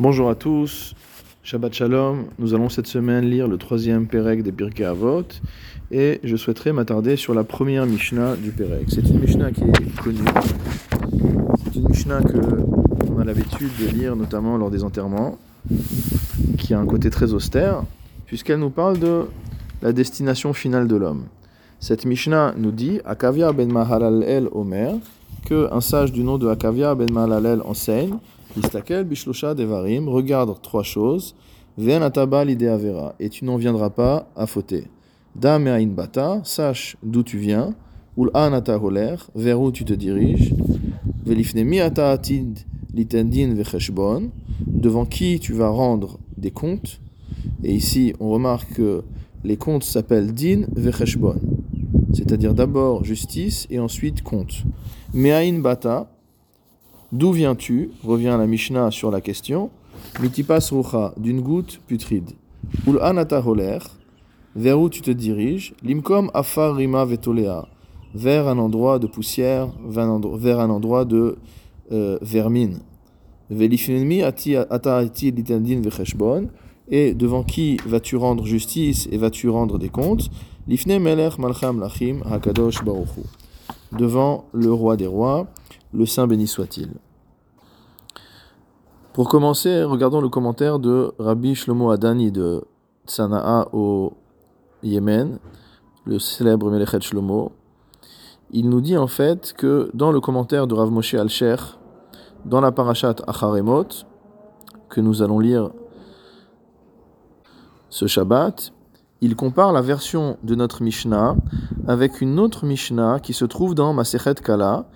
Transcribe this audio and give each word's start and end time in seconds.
Bonjour 0.00 0.30
à 0.30 0.36
tous, 0.36 0.94
Shabbat 1.42 1.74
Shalom. 1.74 2.26
Nous 2.38 2.54
allons 2.54 2.68
cette 2.68 2.86
semaine 2.86 3.28
lire 3.28 3.48
le 3.48 3.58
troisième 3.58 4.06
Pérec 4.06 4.44
des 4.44 4.52
Pirkei 4.52 4.84
Avot 4.84 5.24
et 5.90 6.20
je 6.22 6.36
souhaiterais 6.36 6.72
m'attarder 6.72 7.16
sur 7.16 7.34
la 7.34 7.42
première 7.42 7.84
Mishnah 7.84 8.36
du 8.36 8.52
Pérec. 8.52 8.84
C'est 8.86 9.00
une 9.00 9.18
Mishnah 9.18 9.50
qui 9.50 9.62
est 9.62 10.00
connue. 10.00 10.20
C'est 11.64 11.80
une 11.80 11.88
Mishnah 11.88 12.22
que 12.22 12.38
on 13.10 13.18
a 13.18 13.24
l'habitude 13.24 13.72
de 13.80 13.88
lire 13.88 14.14
notamment 14.14 14.56
lors 14.56 14.70
des 14.70 14.84
enterrements, 14.84 15.36
qui 16.58 16.74
a 16.74 16.78
un 16.78 16.86
côté 16.86 17.10
très 17.10 17.32
austère, 17.32 17.82
puisqu'elle 18.26 18.60
nous 18.60 18.70
parle 18.70 19.00
de 19.00 19.24
la 19.82 19.92
destination 19.92 20.52
finale 20.52 20.86
de 20.86 20.94
l'homme. 20.94 21.24
Cette 21.80 22.06
Mishnah 22.06 22.54
nous 22.56 22.70
dit 22.70 23.00
Akavia 23.04 23.50
ben 23.50 23.72
Mahalalel 23.72 24.48
Omer 24.52 24.94
que 25.44 25.66
un 25.72 25.80
sage 25.80 26.12
du 26.12 26.22
nom 26.22 26.38
de 26.38 26.46
Akavia 26.46 26.94
ben 26.94 27.10
Mahalalel 27.10 27.62
enseigne 27.64 28.14
Istakel 28.56 29.04
bishlosha 29.04 29.54
devarim, 29.54 30.08
regarde 30.08 30.60
trois 30.62 30.82
choses. 30.82 31.34
Ven 31.76 32.02
ataba 32.02 32.44
vera, 32.44 33.14
et 33.20 33.28
tu 33.28 33.44
n'en 33.44 33.56
viendras 33.56 33.90
pas 33.90 34.28
à 34.34 34.46
fauter. 34.46 34.84
Da 35.36 35.58
me'ain 35.58 35.86
bata, 35.86 36.40
sache 36.42 36.96
d'où 37.02 37.22
tu 37.22 37.38
viens. 37.38 37.74
Ul 38.16 38.30
anata 38.34 38.76
holer, 38.82 39.14
vers 39.36 39.60
où 39.60 39.70
tu 39.70 39.84
te 39.84 39.92
diriges. 39.92 40.52
Velifnemi 41.24 41.78
ata 41.78 42.10
atid 42.10 42.58
litendin 42.92 43.54
vecheshbon, 43.54 44.30
devant 44.66 45.04
qui 45.04 45.38
tu 45.38 45.52
vas 45.52 45.68
rendre 45.68 46.18
des 46.36 46.50
comptes. 46.50 47.00
Et 47.62 47.74
ici, 47.74 48.12
on 48.18 48.30
remarque 48.30 48.74
que 48.74 49.04
les 49.44 49.56
comptes 49.56 49.84
s'appellent 49.84 50.32
din 50.32 50.62
vecheshbon, 50.74 51.36
c'est-à-dire 52.12 52.54
d'abord 52.54 53.04
justice 53.04 53.68
et 53.70 53.78
ensuite 53.78 54.22
compte. 54.22 54.64
Me'ain 55.14 55.60
bata, 55.60 56.10
D'où 57.10 57.32
viens-tu? 57.32 57.90
Revient 58.04 58.36
la 58.38 58.46
Mishnah 58.46 58.90
sur 58.90 59.10
la 59.10 59.22
question. 59.22 59.70
Mitipas 60.20 60.68
rucha, 60.70 61.14
d'une 61.16 61.40
goutte 61.40 61.80
putride. 61.86 62.32
Ul 62.86 62.98
anata 63.00 63.40
holer, 63.40 63.78
vers 64.54 64.78
où 64.78 64.90
tu 64.90 65.00
te 65.00 65.10
diriges? 65.10 65.72
Limkom 65.82 66.30
afar 66.34 66.76
rima 66.76 67.06
vetolea, 67.06 67.66
vers 68.14 68.46
un 68.46 68.58
endroit 68.58 68.98
de 68.98 69.06
poussière, 69.06 69.68
vers 69.86 70.60
un 70.60 70.70
endroit 70.70 71.06
de 71.06 71.38
euh, 71.92 72.18
vermine. 72.20 72.80
Velifnemi 73.48 74.22
ata 74.22 74.96
ati 74.98 75.30
litendin 75.30 75.80
vecheshbon, 75.80 76.48
et 76.90 77.14
devant 77.14 77.42
qui 77.42 77.78
vas-tu 77.86 78.16
rendre 78.16 78.44
justice 78.44 79.08
et 79.10 79.16
vas-tu 79.16 79.48
rendre 79.48 79.78
des 79.78 79.88
comptes? 79.88 80.28
Lifne 80.66 80.98
melech 80.98 81.38
malcham 81.38 81.80
lachim 81.80 82.20
hakadosh 82.30 82.84
baruchu. 82.84 83.22
Devant 83.92 84.44
le 84.52 84.70
roi 84.70 84.98
des 84.98 85.06
rois, 85.06 85.46
le 85.92 86.06
Saint 86.06 86.26
béni 86.26 86.46
soit-il. 86.46 86.90
Pour 89.12 89.28
commencer, 89.28 89.82
regardons 89.82 90.20
le 90.20 90.28
commentaire 90.28 90.78
de 90.78 91.12
Rabbi 91.18 91.54
Shlomo 91.54 91.90
Adani 91.90 92.30
de 92.30 92.62
Tsana'a 93.06 93.68
au 93.72 94.12
Yémen, 94.82 95.38
le 96.04 96.18
célèbre 96.18 96.70
Melechet 96.70 97.00
Shlomo. 97.00 97.52
Il 98.50 98.68
nous 98.68 98.80
dit 98.80 98.96
en 98.96 99.08
fait 99.08 99.52
que 99.56 99.90
dans 99.92 100.12
le 100.12 100.20
commentaire 100.20 100.66
de 100.66 100.74
Rav 100.74 100.90
Moshe 100.90 101.14
Alcher, 101.14 101.56
dans 102.44 102.60
la 102.60 102.72
parashat 102.72 103.16
Acharemot, 103.26 103.88
que 104.88 105.00
nous 105.00 105.22
allons 105.22 105.38
lire 105.38 105.70
ce 107.90 108.06
Shabbat, 108.06 108.72
il 109.20 109.34
compare 109.34 109.72
la 109.72 109.82
version 109.82 110.38
de 110.44 110.54
notre 110.54 110.82
Mishnah 110.82 111.34
avec 111.88 112.20
une 112.20 112.38
autre 112.38 112.64
Mishnah 112.64 113.18
qui 113.20 113.32
se 113.32 113.44
trouve 113.44 113.74
dans 113.74 113.92
Masechet 113.92 114.36
Kala, 114.36 114.86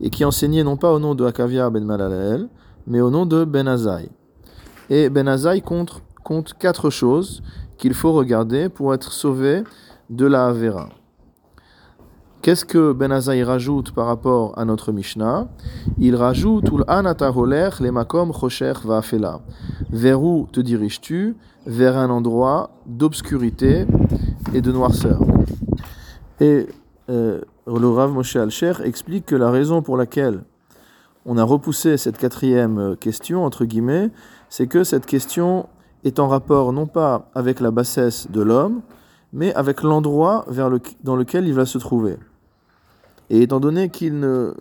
et 0.00 0.10
qui 0.10 0.24
enseignait 0.24 0.64
non 0.64 0.76
pas 0.76 0.92
au 0.92 0.98
nom 0.98 1.14
de 1.14 1.24
Akavia 1.24 1.70
ben 1.70 1.84
Malalel, 1.84 2.48
mais 2.86 3.00
au 3.00 3.10
nom 3.10 3.26
de 3.26 3.44
Ben 3.44 3.68
Azaï. 3.68 4.08
Et 4.88 5.10
Ben 5.10 5.28
Azaï 5.28 5.62
compte, 5.62 6.02
quatre 6.58 6.90
choses 6.90 7.42
qu'il 7.78 7.94
faut 7.94 8.12
regarder 8.12 8.68
pour 8.68 8.94
être 8.94 9.12
sauvé 9.12 9.62
de 10.08 10.26
la 10.26 10.46
Avera. 10.46 10.88
Qu'est-ce 12.42 12.64
que 12.64 12.92
Ben 12.92 13.12
Azaï 13.12 13.42
rajoute 13.42 13.92
par 13.92 14.06
rapport 14.06 14.58
à 14.58 14.64
notre 14.64 14.92
Mishnah? 14.92 15.48
Il 15.98 16.16
rajoute 16.16 16.70
makom. 17.92 18.32
Vers 19.90 20.22
où 20.22 20.48
te 20.50 20.60
diriges-tu? 20.60 21.36
Vers 21.66 21.98
un 21.98 22.08
endroit 22.08 22.70
d'obscurité 22.86 23.86
et 24.54 24.62
de 24.62 24.72
noirceur. 24.72 25.20
Et 26.40 26.66
euh, 27.10 27.40
le 27.66 27.88
Rav 27.88 28.12
Moshe 28.12 28.36
Alcher 28.36 28.74
explique 28.84 29.26
que 29.26 29.36
la 29.36 29.50
raison 29.50 29.82
pour 29.82 29.96
laquelle 29.96 30.44
on 31.26 31.36
a 31.36 31.44
repoussé 31.44 31.96
cette 31.96 32.16
quatrième 32.16 32.78
euh, 32.78 32.94
question, 32.94 33.44
entre 33.44 33.64
guillemets, 33.64 34.10
c'est 34.48 34.66
que 34.66 34.84
cette 34.84 35.06
question 35.06 35.68
est 36.04 36.18
en 36.18 36.28
rapport 36.28 36.72
non 36.72 36.86
pas 36.86 37.28
avec 37.34 37.60
la 37.60 37.70
bassesse 37.70 38.30
de 38.30 38.40
l'homme, 38.40 38.80
mais 39.32 39.52
avec 39.54 39.82
l'endroit 39.82 40.46
dans 41.04 41.16
lequel 41.16 41.46
il 41.46 41.54
va 41.54 41.66
se 41.66 41.78
trouver. 41.78 42.16
Et 43.28 43.42
étant 43.42 43.60
donné 43.60 43.90
qu'il 43.90 44.18
ne 44.18 44.54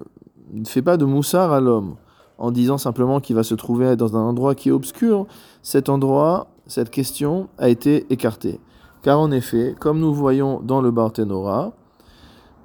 fait 0.66 0.82
pas 0.82 0.98
de 0.98 1.06
moussard 1.06 1.54
à 1.54 1.62
l'homme, 1.62 1.96
en 2.38 2.52
disant 2.52 2.78
simplement 2.78 3.20
qu'il 3.20 3.36
va 3.36 3.44
se 3.44 3.56
trouver 3.56 3.96
dans 3.96 4.16
un 4.16 4.22
endroit 4.22 4.56
qui 4.56 4.70
est 4.70 4.72
obscur, 4.72 5.28
cet 5.62 5.90
endroit, 5.90 6.48
cette 6.68 6.90
question 6.90 7.50
a 7.58 7.70
été 7.70 8.06
écartée. 8.10 8.60
Car 9.02 9.20
en 9.20 9.32
effet, 9.32 9.76
comme 9.80 10.00
nous 10.00 10.14
voyons 10.14 10.60
dans 10.62 10.82
le 10.82 10.92
Barthénora, 10.92 11.74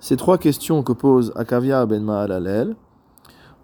ces 0.04 0.18
trois 0.18 0.36
questions 0.36 0.82
que 0.82 0.92
pose 0.92 1.32
Akavia 1.34 1.86
ben 1.86 2.04
Ma'alalel 2.04 2.76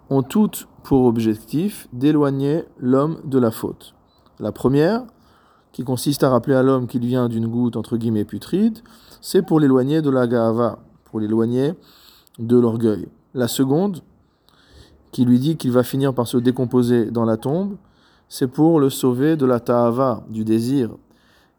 ont 0.09 0.23
toutes 0.23 0.67
pour 0.81 1.05
objectif 1.05 1.87
d'éloigner 1.93 2.63
l'homme 2.79 3.19
de 3.25 3.37
la 3.37 3.51
faute. 3.51 3.93
La 4.39 4.51
première, 4.51 5.03
qui 5.71 5.83
consiste 5.83 6.23
à 6.23 6.31
rappeler 6.31 6.55
à 6.55 6.63
l'homme 6.63 6.87
qu'il 6.87 7.05
vient 7.05 7.29
d'une 7.29 7.45
goutte 7.45 7.75
entre 7.75 7.95
guillemets 7.95 8.25
putride, 8.25 8.79
c'est 9.21 9.43
pour 9.43 9.59
l'éloigner 9.59 10.01
de 10.01 10.09
la 10.09 10.25
ga'ava, 10.25 10.79
pour 11.03 11.19
l'éloigner 11.19 11.75
de 12.39 12.57
l'orgueil. 12.57 13.07
La 13.35 13.47
seconde, 13.47 14.01
qui 15.11 15.25
lui 15.25 15.37
dit 15.37 15.57
qu'il 15.57 15.71
va 15.71 15.83
finir 15.83 16.11
par 16.11 16.25
se 16.25 16.37
décomposer 16.37 17.11
dans 17.11 17.25
la 17.25 17.37
tombe, 17.37 17.75
c'est 18.29 18.47
pour 18.47 18.79
le 18.79 18.89
sauver 18.89 19.35
de 19.35 19.45
la 19.45 19.59
ta'ava, 19.59 20.23
du 20.27 20.43
désir, 20.43 20.89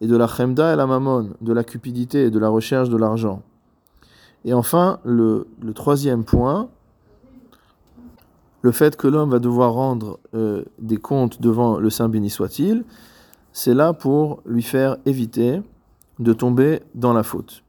et 0.00 0.08
de 0.08 0.16
la 0.16 0.26
chemda 0.26 0.72
et 0.72 0.76
la 0.76 0.88
mamon, 0.88 1.34
de 1.40 1.52
la 1.52 1.62
cupidité 1.62 2.24
et 2.24 2.30
de 2.32 2.38
la 2.40 2.48
recherche 2.48 2.88
de 2.88 2.96
l'argent. 2.96 3.44
Et 4.44 4.52
enfin, 4.52 4.98
le, 5.04 5.46
troisième 5.74 6.24
point, 6.24 6.68
le 8.62 8.72
fait 8.72 8.96
que 8.96 9.08
l'homme 9.08 9.30
va 9.30 9.38
devoir 9.38 9.72
rendre 9.72 10.18
euh, 10.34 10.64
des 10.78 10.96
comptes 10.96 11.40
devant 11.40 11.78
le 11.78 11.90
Saint 11.90 12.08
béni 12.08 12.30
soit-il, 12.30 12.84
c'est 13.52 13.74
là 13.74 13.92
pour 13.92 14.42
lui 14.46 14.62
faire 14.62 14.96
éviter 15.06 15.60
de 16.18 16.32
tomber 16.32 16.80
dans 16.94 17.12
la 17.12 17.22
faute. 17.22 17.62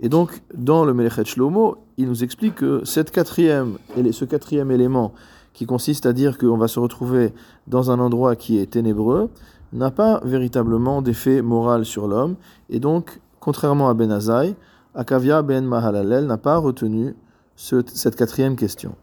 Et 0.00 0.08
donc, 0.08 0.42
dans 0.54 0.84
le 0.84 0.94
Melechet 0.94 1.24
Shlomo, 1.24 1.76
il 1.96 2.08
nous 2.08 2.22
explique 2.22 2.56
que 2.56 2.84
cette 2.84 3.10
quatrième, 3.10 3.78
ce 4.12 4.24
quatrième 4.24 4.70
élément, 4.70 5.12
qui 5.54 5.66
consiste 5.66 6.06
à 6.06 6.12
dire 6.12 6.38
qu'on 6.38 6.56
va 6.56 6.68
se 6.68 6.78
retrouver 6.78 7.32
dans 7.66 7.90
un 7.90 7.98
endroit 7.98 8.36
qui 8.36 8.58
est 8.58 8.70
ténébreux, 8.70 9.28
n'a 9.72 9.90
pas 9.90 10.20
véritablement 10.24 11.02
d'effet 11.02 11.42
moral 11.42 11.84
sur 11.84 12.06
l'homme. 12.06 12.36
Et 12.70 12.78
donc, 12.78 13.20
contrairement 13.40 13.88
à 13.88 13.94
Ben 13.94 14.12
Azaï, 14.12 14.54
Akavia 14.94 15.42
ben 15.42 15.64
Mahalalel 15.64 16.26
n'a 16.26 16.38
pas 16.38 16.56
retenu 16.56 17.14
cette 17.56 18.16
quatrième 18.16 18.56
question. 18.56 18.94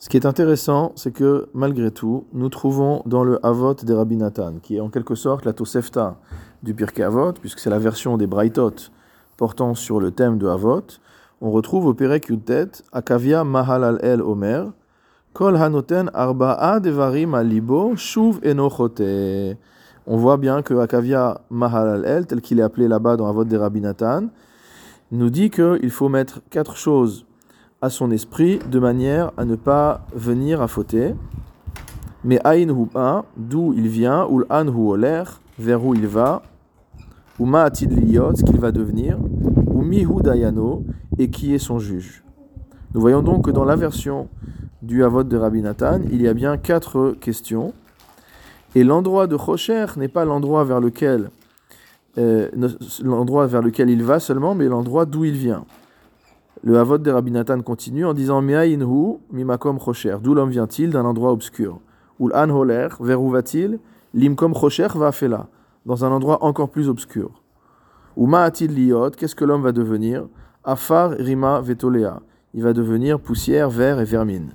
Ce 0.00 0.08
qui 0.08 0.16
est 0.16 0.26
intéressant, 0.26 0.92
c'est 0.96 1.12
que 1.12 1.48
malgré 1.54 1.90
tout, 1.90 2.26
nous 2.32 2.48
trouvons 2.48 3.02
dans 3.06 3.24
le 3.24 3.44
Avot 3.44 3.74
des 3.74 3.94
Rabbi 3.94 4.16
Nathan, 4.16 4.54
qui 4.62 4.76
est 4.76 4.80
en 4.80 4.90
quelque 4.90 5.14
sorte 5.14 5.44
la 5.44 5.52
Tosefta 5.52 6.16
du 6.62 6.74
Pirkei 6.74 7.02
Avot, 7.02 7.32
puisque 7.32 7.58
c'est 7.58 7.70
la 7.70 7.78
version 7.78 8.16
des 8.16 8.26
Braitot 8.26 8.74
portant 9.36 9.74
sur 9.74 10.00
le 10.00 10.10
thème 10.10 10.38
de 10.38 10.48
Avot, 10.48 10.82
on 11.40 11.50
retrouve 11.52 11.86
au 11.86 11.94
Perek 11.94 12.28
Yutet 12.28 12.70
Akavia 12.92 13.44
Mahalalel 13.44 14.20
Omer, 14.22 14.72
Kol 15.32 15.56
Hanoten 15.56 16.10
Arba'a 16.12 16.80
Devarim 16.80 17.34
Alibo 17.34 17.94
Shuv 17.94 18.40
Enochote. 18.44 19.56
On 20.06 20.16
voit 20.16 20.38
bien 20.38 20.62
que 20.62 20.74
Akavia 20.74 21.40
Mahalalel, 21.50 22.26
tel 22.26 22.40
qu'il 22.40 22.58
est 22.58 22.62
appelé 22.62 22.88
là-bas 22.88 23.16
dans 23.16 23.28
Avot 23.28 23.44
des 23.44 23.56
Rabbi 23.56 23.80
Nathan, 23.80 24.24
nous 25.10 25.30
dit 25.30 25.50
qu'il 25.50 25.90
faut 25.90 26.08
mettre 26.08 26.40
quatre 26.50 26.76
choses 26.76 27.24
à 27.80 27.90
son 27.90 28.10
esprit 28.10 28.58
de 28.70 28.78
manière 28.78 29.32
à 29.36 29.44
ne 29.44 29.56
pas 29.56 30.06
venir 30.14 30.60
à 30.60 30.68
fauter. 30.68 31.14
Mais 32.24 32.40
Hu'a, 32.44 33.24
d'où 33.36 33.72
il 33.74 33.88
vient, 33.88 34.26
ou 34.28 34.42
An 34.50 34.66
Oler, 34.66 35.22
vers 35.58 35.84
où 35.84 35.94
il 35.94 36.06
va, 36.06 36.42
ou 37.38 37.46
Ma'atid 37.46 37.92
Liyot, 37.92 38.34
ce 38.36 38.42
qu'il 38.42 38.58
va 38.58 38.72
devenir, 38.72 39.18
ou 39.66 39.82
Mihu 39.82 40.20
Dayano, 40.22 40.84
et 41.18 41.30
qui 41.30 41.54
est 41.54 41.58
son 41.58 41.78
juge. 41.78 42.24
Nous 42.94 43.00
voyons 43.00 43.22
donc 43.22 43.44
que 43.46 43.50
dans 43.50 43.64
la 43.64 43.76
version 43.76 44.28
du 44.82 45.04
Havot 45.04 45.24
de 45.24 45.36
Rabbi 45.36 45.62
Nathan, 45.62 46.00
il 46.10 46.22
y 46.22 46.28
a 46.28 46.34
bien 46.34 46.56
quatre 46.56 47.14
questions. 47.20 47.72
Et 48.74 48.84
l'endroit 48.84 49.26
de 49.26 49.34
Rocher 49.34 49.86
n'est 49.96 50.08
pas 50.08 50.24
l'endroit 50.24 50.64
vers 50.64 50.80
lequel 50.80 51.30
euh, 52.18 52.48
l'endroit 53.02 53.46
vers 53.46 53.62
lequel 53.62 53.90
il 53.90 54.02
va 54.02 54.18
seulement, 54.18 54.54
mais 54.54 54.66
l'endroit 54.66 55.06
d'où 55.06 55.24
il 55.24 55.34
vient. 55.34 55.64
Le 56.64 56.76
Havot 56.78 56.98
de 56.98 57.10
Rabbi 57.10 57.30
Nathan 57.30 57.60
continue 57.60 58.04
en 58.04 58.14
disant 58.14 58.42
Me'ainhu 58.42 59.18
mimakom 59.30 59.78
chocher. 59.78 60.16
D'où 60.20 60.34
l'homme 60.34 60.50
vient-il 60.50 60.90
D'un 60.90 61.04
endroit 61.04 61.30
obscur? 61.30 61.80
Ou 62.18 62.28
l'an 62.28 62.50
holer, 62.50 62.88
vers 63.00 63.22
où 63.22 63.30
va-t-il? 63.30 63.78
Limkom 64.12 64.54
chocher 64.54 64.88
va 64.96 65.12
là, 65.28 65.46
dans 65.86 66.04
un 66.04 66.10
endroit 66.10 66.42
encore 66.42 66.70
plus 66.70 66.88
obscur. 66.88 67.30
Ou 68.16 68.26
ma'atil 68.26 68.74
liot, 68.74 69.10
qu'est-ce 69.10 69.36
que 69.36 69.44
l'homme 69.44 69.62
va 69.62 69.70
devenir? 69.70 70.26
Afar 70.64 71.10
rima 71.10 71.60
vetolea, 71.60 72.20
il 72.54 72.64
va 72.64 72.72
devenir 72.72 73.20
poussière, 73.20 73.70
verre 73.70 74.00
et 74.00 74.04
vermine. 74.04 74.54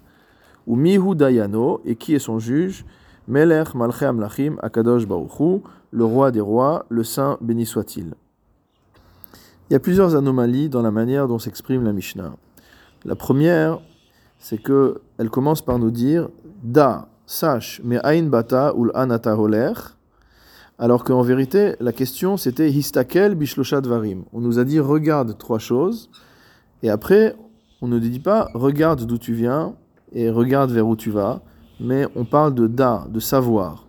Ou 0.68 0.76
mihu 0.76 1.16
dayano, 1.16 1.80
et 1.86 1.96
qui 1.96 2.14
est 2.16 2.20
son 2.20 2.40
juge? 2.40 2.86
Melech 3.28 3.74
malche 3.74 4.04
amlachim 4.04 4.58
akadosh 4.62 5.08
baruchu, 5.08 5.62
le 5.94 6.06
roi 6.06 6.32
des 6.32 6.42
rois, 6.42 6.86
le 6.90 7.04
saint 7.04 7.38
béni 7.40 7.66
soit-il. 7.66 8.16
Il 9.70 9.74
y 9.74 9.76
a 9.76 9.80
plusieurs 9.80 10.16
anomalies 10.16 10.68
dans 10.68 10.82
la 10.82 10.92
manière 10.92 11.28
dont 11.28 11.38
s'exprime 11.38 11.84
la 11.84 11.94
Mishnah. 11.94 12.34
La 13.06 13.16
première, 13.16 13.80
c'est 14.40 14.58
que 14.58 15.02
elle 15.20 15.30
commence 15.30 15.62
par 15.62 15.78
nous 15.78 15.92
dire 15.92 16.30
da, 16.64 17.08
sache, 17.28 17.80
mais 17.84 18.00
ain 18.04 18.24
bata 18.24 18.74
ul 18.76 18.92
anata 18.96 19.38
holer, 19.38 19.74
alors 20.80 21.04
qu'en 21.04 21.22
vérité, 21.22 21.76
la 21.80 21.94
question 21.94 22.38
c'était 22.38 22.72
histakel 22.72 23.36
bishloshat 23.36 23.82
varim. 23.82 24.24
On 24.34 24.42
nous 24.42 24.58
a 24.58 24.64
dit 24.64 24.80
regarde 24.80 25.38
trois 25.38 25.60
choses, 25.60 26.10
et 26.82 26.90
après, 26.90 27.36
on 27.82 27.88
ne 27.88 28.00
dit 28.00 28.20
pas 28.20 28.50
regarde 28.56 29.06
d'où 29.06 29.20
tu 29.20 29.34
viens 29.34 29.76
et 30.12 30.30
regarde 30.32 30.72
vers 30.72 30.88
où 30.88 30.96
tu 30.96 31.12
vas, 31.12 31.42
mais 31.80 32.08
on 32.16 32.26
parle 32.26 32.56
de 32.56 32.66
da, 32.66 33.06
de 33.10 33.20
savoir. 33.20 33.83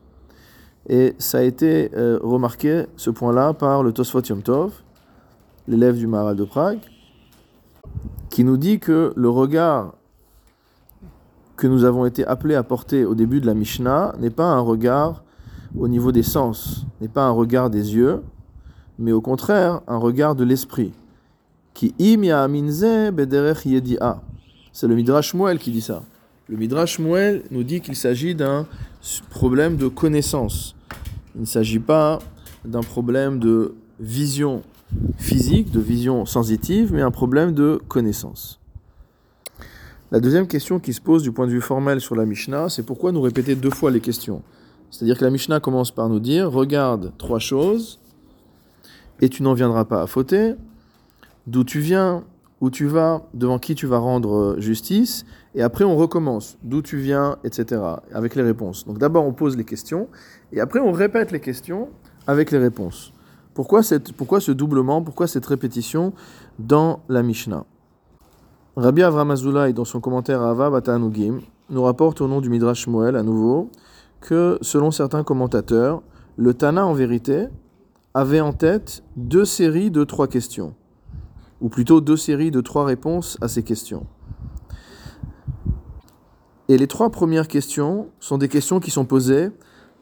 Et 0.89 1.15
ça 1.19 1.39
a 1.39 1.43
été 1.43 1.91
euh, 1.95 2.19
remarqué, 2.23 2.85
ce 2.97 3.11
point-là, 3.11 3.55
par 3.55 3.83
le 3.83 3.93
Tosfot 3.93 4.23
Yom 4.23 4.43
Tov, 4.43 4.73
l'élève 5.67 5.97
du 5.97 6.07
Maharal 6.07 6.37
de 6.37 6.45
Prague, 6.45 6.81
qui 8.29 8.45
nous 8.45 8.57
dit 8.57 8.81
que 8.81 9.13
le 9.17 9.31
regard 9.31 9.95
que 11.57 11.67
nous 11.67 11.85
avons 11.85 12.05
été 12.05 12.27
appelés 12.27 12.57
à 12.57 12.63
porter 12.63 13.05
au 13.05 13.15
début 13.15 13.41
de 13.41 13.47
la 13.47 13.55
Mishnah 13.55 14.15
n'est 14.19 14.31
pas 14.31 14.47
un 14.47 14.61
regard 14.61 15.23
au 15.79 15.89
niveau 15.89 16.13
des 16.13 16.23
sens, 16.23 16.85
n'est 17.01 17.09
pas 17.09 17.25
un 17.25 17.31
regard 17.31 17.71
des 17.71 17.95
yeux, 17.95 18.23
mais 18.99 19.13
au 19.13 19.21
contraire 19.21 19.81
un 19.87 19.97
regard 19.97 20.35
de 20.35 20.45
l'esprit. 20.45 20.93
Qui 21.73 21.95
C'est 21.99 22.17
le 24.87 24.95
Midrash 24.95 25.35
Moel 25.35 25.59
qui 25.59 25.73
dit 25.73 25.81
ça. 25.81 26.03
Le 26.49 26.57
Midrash 26.57 26.99
Moel 26.99 27.43
nous 27.51 27.65
dit 27.65 27.81
qu'il 27.81 27.97
s'agit 27.97 28.35
d'un 28.35 28.67
problème 29.31 29.77
de 29.77 29.89
connaissance. 29.89 30.75
Il 31.35 31.43
ne 31.43 31.47
s'agit 31.47 31.79
pas 31.79 32.21
d'un 32.65 32.83
problème 32.83 33.39
de 33.39 33.75
vision 34.01 34.62
physique, 35.19 35.71
de 35.71 35.81
vision 35.81 36.25
sensitive, 36.25 36.93
mais 36.93 37.03
un 37.03 37.11
problème 37.11 37.53
de 37.53 37.81
connaissance. 37.89 38.61
La 40.11 40.21
deuxième 40.21 40.47
question 40.47 40.79
qui 40.79 40.93
se 40.93 41.01
pose 41.01 41.23
du 41.23 41.33
point 41.33 41.47
de 41.47 41.53
vue 41.53 41.61
formel 41.61 42.01
sur 42.01 42.15
la 42.15 42.25
Mishnah, 42.25 42.69
c'est 42.69 42.85
pourquoi 42.85 43.11
nous 43.11 43.23
répéter 43.23 43.56
deux 43.56 43.71
fois 43.71 43.91
les 43.91 44.01
questions? 44.01 44.43
C'est-à-dire 44.91 45.19
que 45.19 45.25
la 45.25 45.31
Mishnah 45.31 45.59
commence 45.61 45.91
par 45.91 46.09
nous 46.09 46.21
dire 46.21 46.50
regarde 46.50 47.12
trois 47.19 47.41
choses 47.41 47.99
et 49.21 49.29
tu 49.29 49.43
n'en 49.43 49.55
viendras 49.55 49.85
pas 49.85 50.03
à 50.03 50.07
fauter. 50.07 50.55
D'où 51.47 51.65
tu 51.65 51.81
viens, 51.81 52.23
où 52.64 52.70
tu 52.70 52.87
vas, 52.87 53.20
devant 53.34 53.58
qui 53.58 53.75
tu 53.75 53.87
vas 53.87 53.99
rendre 53.99 54.56
justice, 54.58 55.26
et 55.55 55.61
après 55.61 55.84
on 55.84 55.96
recommence, 55.96 56.56
d'où 56.62 56.81
tu 56.81 56.96
viens, 56.96 57.37
etc., 57.44 57.78
avec 58.11 58.34
les 58.37 58.43
réponses. 58.43 58.87
Donc 58.87 58.96
d'abord 58.96 59.26
on 59.26 59.34
pose 59.34 59.55
les 59.58 59.64
questions, 59.64 60.08
et 60.50 60.61
après 60.61 60.81
on 60.81 60.90
répète 60.90 61.31
les 61.31 61.40
questions 61.40 61.90
avec 62.26 62.50
les 62.50 62.56
réponses. 62.56 63.12
Pourquoi, 63.52 63.82
cette, 63.82 64.12
pourquoi 64.12 64.40
ce 64.40 64.50
doublement, 64.50 65.02
pourquoi 65.02 65.26
cette 65.26 65.44
répétition 65.44 66.14
dans 66.58 67.00
la 67.11 67.22
Mishnah? 67.22 67.66
Rabbi 68.76 69.02
Avram 69.02 69.31
Azoulay, 69.31 69.75
dans 69.75 69.84
son 69.84 70.00
commentaire 70.00 70.40
à 70.40 70.52
Ava 70.52 70.70
Batanugim, 70.70 71.40
nous 71.69 71.82
rapporte 71.82 72.22
au 72.22 72.28
nom 72.28 72.40
du 72.40 72.49
Midrash 72.49 72.87
Moel 72.87 73.14
à 73.14 73.22
nouveau 73.22 73.70
que, 74.22 74.56
selon 74.62 74.90
certains 74.90 75.22
commentateurs, 75.22 76.02
le 76.38 76.55
Tana 76.55 76.87
en 76.87 76.94
vérité 76.94 77.44
avait 78.14 78.40
en 78.40 78.55
tête 78.55 79.02
deux 79.16 79.44
séries 79.44 79.90
de 79.90 80.02
trois 80.02 80.28
questions, 80.28 80.75
ou 81.64 81.70
plutôt 81.70 82.02
deux 82.02 82.19
séries 82.19 82.50
de 82.50 82.61
trois 82.61 82.84
réponses 82.84 83.38
à 83.40 83.49
ces 83.49 83.62
questions. 83.62 84.06
Et 86.69 86.76
les 86.76 86.87
trois 86.87 87.08
premières 87.08 87.49
questions 87.49 88.11
sont 88.20 88.37
des 88.37 88.50
questions 88.50 88.81
qui 88.81 88.90
sont 88.90 89.06
posées 89.06 89.50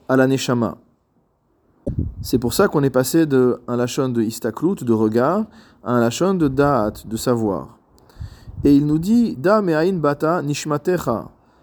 à 0.08 0.16
la 0.16 0.26
Neshama. 0.26 0.78
C'est 2.20 2.38
pour 2.38 2.52
ça 2.52 2.66
qu'on 2.66 2.82
est 2.82 2.90
passé 2.90 3.26
de 3.26 3.60
un 3.68 3.76
lachon 3.76 4.08
de 4.08 4.22
istaklut, 4.22 4.82
de 4.82 4.92
regard, 4.92 5.46
à 5.84 5.92
un 5.92 6.00
lachon 6.00 6.34
de 6.34 6.48
da'at, 6.48 7.04
de 7.04 7.16
savoir. 7.16 7.78
Et 8.64 8.74
il 8.74 8.84
nous 8.84 8.98
dit 8.98 9.36
Da 9.36 9.62
bata. 9.62 10.42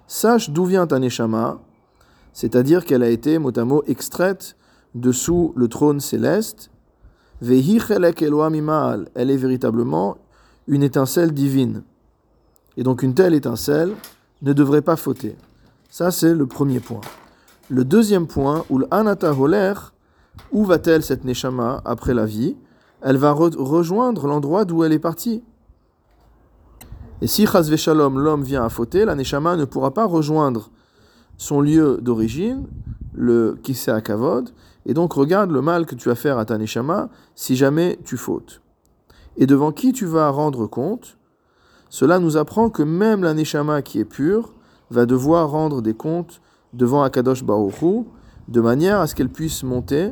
Sache 0.07 0.49
d'où 0.49 0.63
vient 0.63 0.87
ta 0.87 0.99
c'est-à-dire 2.31 2.85
qu'elle 2.85 3.03
a 3.03 3.09
été 3.09 3.37
mot 3.37 3.83
extraite 3.85 4.55
dessous 4.95 5.51
le 5.57 5.67
trône 5.67 5.99
céleste. 5.99 6.71
Elle 7.41 9.29
est 9.31 9.37
véritablement 9.37 10.17
une 10.67 10.83
étincelle 10.83 11.31
divine. 11.33 11.83
Et 12.77 12.83
donc 12.83 13.03
une 13.03 13.13
telle 13.13 13.33
étincelle 13.33 13.93
ne 14.41 14.53
devrait 14.53 14.81
pas 14.81 14.95
fauter. 14.95 15.35
Ça, 15.89 16.11
c'est 16.11 16.33
le 16.33 16.45
premier 16.45 16.79
point. 16.79 17.01
Le 17.69 17.83
deuxième 17.83 18.27
point, 18.27 18.63
où 18.69 18.79
l'anata 18.79 19.33
holer, 19.33 19.73
où 20.51 20.63
va-t-elle 20.65 21.03
cette 21.03 21.25
neshama 21.25 21.81
après 21.85 22.13
la 22.13 22.25
vie? 22.25 22.55
Elle 23.01 23.17
va 23.17 23.31
rejoindre 23.31 24.27
l'endroit 24.27 24.65
d'où 24.65 24.83
elle 24.83 24.93
est 24.93 24.99
partie. 24.99 25.43
Et 27.21 27.27
si 27.27 27.45
chas 27.45 27.75
shalom 27.75 28.19
l'homme 28.19 28.43
vient 28.43 28.63
à 28.63 28.69
fauter, 28.69 29.05
la 29.05 29.15
neshama 29.15 29.55
ne 29.55 29.65
pourra 29.65 29.93
pas 29.93 30.05
rejoindre 30.05 30.69
son 31.37 31.61
lieu 31.61 31.97
d'origine, 32.01 32.67
le 33.13 33.57
kisei 33.63 33.91
akavod, 33.91 34.49
et 34.89 34.95
donc 34.95 35.13
regarde 35.13 35.51
le 35.51 35.61
mal 35.61 35.85
que 35.85 35.93
tu 35.93 36.09
vas 36.09 36.15
faire 36.15 36.39
à 36.39 36.45
ta 36.45 36.57
neshama 36.57 37.09
si 37.35 37.55
jamais 37.55 37.99
tu 38.05 38.17
fautes. 38.17 38.63
Et 39.37 39.45
devant 39.45 39.71
qui 39.71 39.93
tu 39.93 40.07
vas 40.07 40.31
rendre 40.31 40.65
compte? 40.65 41.19
Cela 41.89 42.17
nous 42.17 42.37
apprend 42.37 42.71
que 42.71 42.81
même 42.81 43.21
la 43.21 43.35
neshama 43.35 43.83
qui 43.83 43.99
est 43.99 44.05
pure 44.05 44.51
va 44.89 45.05
devoir 45.05 45.51
rendre 45.51 45.83
des 45.83 45.93
comptes 45.93 46.41
devant 46.73 47.03
Akadosh 47.03 47.43
Baruch 47.43 48.07
de 48.47 48.61
manière 48.61 48.99
à 48.99 49.05
ce 49.05 49.13
qu'elle 49.13 49.29
puisse 49.29 49.61
monter 49.61 50.11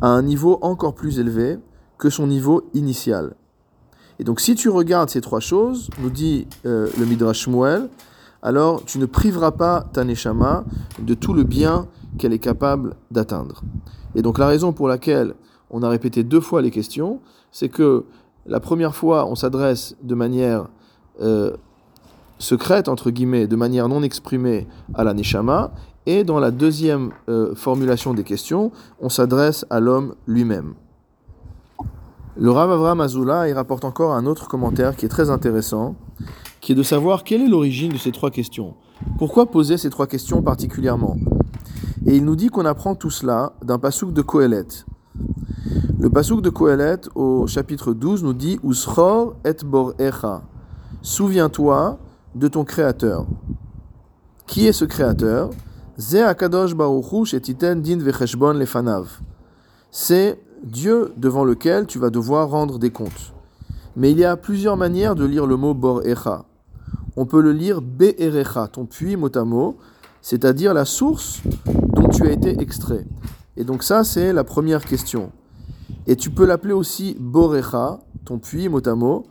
à 0.00 0.06
un 0.06 0.22
niveau 0.22 0.60
encore 0.62 0.94
plus 0.94 1.18
élevé 1.18 1.58
que 1.98 2.10
son 2.10 2.28
niveau 2.28 2.62
initial. 2.74 3.34
Et 4.20 4.24
donc 4.24 4.38
si 4.38 4.54
tu 4.54 4.68
regardes 4.68 5.10
ces 5.10 5.20
trois 5.20 5.40
choses, 5.40 5.90
nous 6.00 6.10
dit 6.10 6.46
euh, 6.64 6.86
le 6.96 7.06
Midrash 7.06 7.40
Shmuel, 7.40 7.88
alors 8.40 8.84
tu 8.84 9.00
ne 9.00 9.06
priveras 9.06 9.50
pas 9.50 9.84
ta 9.92 10.04
Neshama 10.04 10.64
de 11.00 11.14
tout 11.14 11.32
le 11.32 11.42
bien 11.42 11.88
qu'elle 12.16 12.32
est 12.32 12.38
capable 12.38 12.94
d'atteindre. 13.10 13.62
Et 14.14 14.22
donc 14.22 14.38
la 14.38 14.46
raison 14.46 14.72
pour 14.72 14.88
laquelle 14.88 15.34
on 15.70 15.82
a 15.82 15.88
répété 15.88 16.24
deux 16.24 16.40
fois 16.40 16.62
les 16.62 16.70
questions, 16.70 17.20
c'est 17.52 17.68
que 17.68 18.04
la 18.46 18.60
première 18.60 18.94
fois 18.94 19.26
on 19.26 19.34
s'adresse 19.34 19.96
de 20.02 20.14
manière 20.14 20.68
euh, 21.20 21.52
secrète, 22.38 22.88
entre 22.88 23.10
guillemets, 23.10 23.46
de 23.46 23.56
manière 23.56 23.88
non 23.88 24.02
exprimée 24.02 24.66
à 24.94 25.04
la 25.04 25.12
Neshama, 25.12 25.72
et 26.06 26.24
dans 26.24 26.38
la 26.38 26.50
deuxième 26.50 27.10
euh, 27.28 27.54
formulation 27.54 28.14
des 28.14 28.24
questions, 28.24 28.72
on 29.00 29.10
s'adresse 29.10 29.66
à 29.68 29.78
l'homme 29.78 30.14
lui-même. 30.26 30.74
Le 32.36 32.50
Rav 32.50 32.70
Avram 32.70 33.00
Azula, 33.00 33.48
il 33.48 33.52
rapporte 33.52 33.84
encore 33.84 34.14
un 34.14 34.24
autre 34.24 34.48
commentaire 34.48 34.96
qui 34.96 35.04
est 35.04 35.08
très 35.08 35.28
intéressant, 35.28 35.96
qui 36.60 36.72
est 36.72 36.76
de 36.76 36.82
savoir 36.82 37.24
quelle 37.24 37.42
est 37.42 37.48
l'origine 37.48 37.92
de 37.92 37.98
ces 37.98 38.12
trois 38.12 38.30
questions. 38.30 38.74
Pourquoi 39.18 39.46
poser 39.46 39.76
ces 39.76 39.90
trois 39.90 40.06
questions 40.06 40.40
particulièrement? 40.40 41.16
Et 42.08 42.16
il 42.16 42.24
nous 42.24 42.36
dit 42.36 42.48
qu'on 42.48 42.64
apprend 42.64 42.94
tout 42.94 43.10
cela 43.10 43.52
d'un 43.62 43.78
pasouk 43.78 44.14
de 44.14 44.22
Kohelet. 44.22 44.66
Le 46.00 46.08
pasouk 46.08 46.40
de 46.40 46.48
Kohelet 46.48 47.00
au 47.14 47.46
chapitre 47.46 47.92
12 47.92 48.24
nous 48.24 48.32
dit 48.32 48.58
Usror 48.64 49.36
et 49.44 49.62
bor 49.62 49.92
echa. 49.98 50.40
Souviens-toi 51.02 51.98
de 52.34 52.48
ton 52.48 52.64
créateur. 52.64 53.26
Qui 54.46 54.66
est 54.66 54.72
ce 54.72 54.86
créateur? 54.86 55.50
Ze 55.98 56.16
akadosh 56.16 56.74
baruchu 56.74 57.26
shetiten 57.26 57.82
din 57.82 57.98
vecheshbon 57.98 58.54
lefanav. 58.54 59.20
C'est 59.90 60.40
Dieu 60.64 61.12
devant 61.18 61.44
lequel 61.44 61.86
tu 61.86 61.98
vas 61.98 62.08
devoir 62.08 62.48
rendre 62.48 62.78
des 62.78 62.90
comptes. 62.90 63.34
Mais 63.96 64.12
il 64.12 64.18
y 64.18 64.24
a 64.24 64.38
plusieurs 64.38 64.78
manières 64.78 65.14
de 65.14 65.26
lire 65.26 65.46
le 65.46 65.58
mot 65.58 65.74
bor 65.74 66.06
echa. 66.06 66.46
On 67.16 67.26
peut 67.26 67.42
le 67.42 67.52
lire 67.52 67.82
be'erecha, 67.82 68.66
ton 68.66 68.86
puits 68.86 69.16
mot 69.16 69.36
à 69.36 69.44
mot, 69.44 69.76
c'est-à-dire 70.22 70.72
la 70.72 70.86
source 70.86 71.42
tu 72.10 72.26
as 72.26 72.32
été 72.32 72.60
extrait. 72.60 73.06
Et 73.56 73.64
donc 73.64 73.82
ça, 73.82 74.04
c'est 74.04 74.32
la 74.32 74.44
première 74.44 74.84
question. 74.84 75.32
Et 76.06 76.16
tu 76.16 76.30
peux 76.30 76.46
l'appeler 76.46 76.72
aussi 76.72 77.16
borecha, 77.18 78.00
ton 78.24 78.38
puits 78.38 78.68
mot 78.68 78.86
à 78.86 78.94
mot, 78.94 79.26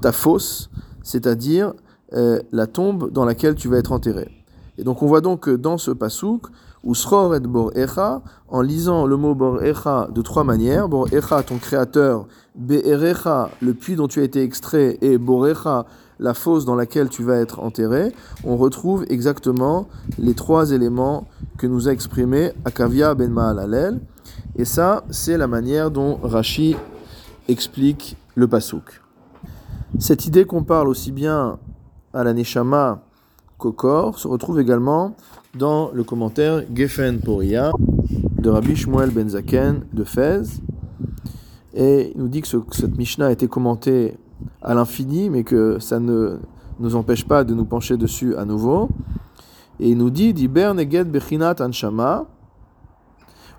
ta 0.00 0.12
fosse, 0.12 0.70
c'est-à-dire 1.02 1.74
euh, 2.14 2.40
la 2.52 2.66
tombe 2.66 3.10
dans 3.10 3.24
laquelle 3.24 3.54
tu 3.54 3.68
vas 3.68 3.78
être 3.78 3.92
enterré. 3.92 4.30
Et 4.78 4.84
donc 4.84 5.02
on 5.02 5.06
voit 5.06 5.20
donc 5.20 5.40
que 5.40 5.50
dans 5.50 5.78
ce 5.78 5.90
pasouk, 5.90 6.46
Usror 6.84 7.34
et 7.34 7.40
Bor 7.40 7.72
Echa, 7.76 8.22
en 8.48 8.60
lisant 8.60 9.06
le 9.06 9.16
mot 9.16 9.34
Bor 9.34 9.62
Echa 9.62 10.08
de 10.12 10.22
trois 10.22 10.44
manières, 10.44 10.88
Bor 10.88 11.12
Echa, 11.12 11.42
ton 11.42 11.58
créateur, 11.58 12.26
Be'erecha, 12.54 13.50
le 13.60 13.74
puits 13.74 13.96
dont 13.96 14.08
tu 14.08 14.20
as 14.20 14.24
été 14.24 14.42
extrait, 14.42 14.98
et 15.00 15.18
Bor 15.18 15.46
Echa, 15.46 15.86
la 16.18 16.34
fosse 16.34 16.64
dans 16.64 16.74
laquelle 16.74 17.08
tu 17.08 17.22
vas 17.22 17.36
être 17.36 17.60
enterré, 17.60 18.12
on 18.44 18.56
retrouve 18.56 19.04
exactement 19.08 19.88
les 20.18 20.34
trois 20.34 20.72
éléments 20.72 21.26
que 21.58 21.66
nous 21.66 21.88
a 21.88 21.92
exprimés 21.92 22.52
Akavia 22.64 23.14
ben 23.14 23.30
Ma'alalel. 23.30 24.00
Et 24.56 24.64
ça, 24.64 25.04
c'est 25.10 25.36
la 25.36 25.46
manière 25.46 25.90
dont 25.90 26.18
Rashi 26.22 26.76
explique 27.48 28.16
le 28.34 28.48
pasouk. 28.48 29.02
Cette 29.98 30.26
idée 30.26 30.44
qu'on 30.44 30.64
parle 30.64 30.88
aussi 30.88 31.12
bien 31.12 31.58
à 32.12 32.24
la 32.24 32.32
Neshama 32.32 33.02
qu'au 33.58 33.72
corps 33.72 34.18
se 34.18 34.26
retrouve 34.26 34.60
également 34.60 35.16
dans 35.56 35.90
le 35.92 36.02
commentaire 36.04 36.62
Geffen 36.74 37.20
Poria 37.20 37.70
de 38.38 38.50
Rabbi 38.50 38.76
Shmuel 38.76 39.10
Ben 39.10 39.28
Zaken 39.28 39.84
de 39.92 40.04
Fez. 40.04 40.42
Et 41.74 42.12
il 42.14 42.20
nous 42.20 42.28
dit 42.28 42.42
que 42.42 42.48
cette 42.48 42.96
Mishnah 42.96 43.26
a 43.26 43.32
été 43.32 43.48
commentée 43.48 44.16
à 44.64 44.74
l'infini, 44.74 45.30
mais 45.30 45.44
que 45.44 45.78
ça 45.78 46.00
ne 46.00 46.38
nous 46.80 46.96
empêche 46.96 47.26
pas 47.26 47.44
de 47.44 47.54
nous 47.54 47.64
pencher 47.64 47.96
dessus 47.96 48.34
à 48.36 48.44
nouveau. 48.44 48.88
Et 49.78 49.90
il 49.90 49.98
nous 49.98 50.10
dit 50.10 50.32
bechinat 50.48 51.56
anshama, 51.60 52.26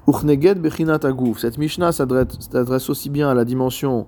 bechinat 0.08 1.00
agouf. 1.04 1.40
Cette 1.40 1.58
Mishnah 1.58 1.92
s'adresse 1.92 2.90
aussi 2.90 3.10
bien 3.10 3.30
à 3.30 3.34
la 3.34 3.46
dimension 3.46 4.08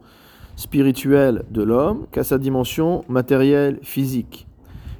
spirituelle 0.55 1.43
de 1.51 1.63
l'homme 1.63 2.07
qu'à 2.11 2.23
sa 2.23 2.37
dimension 2.37 3.03
matérielle, 3.07 3.79
physique. 3.83 4.47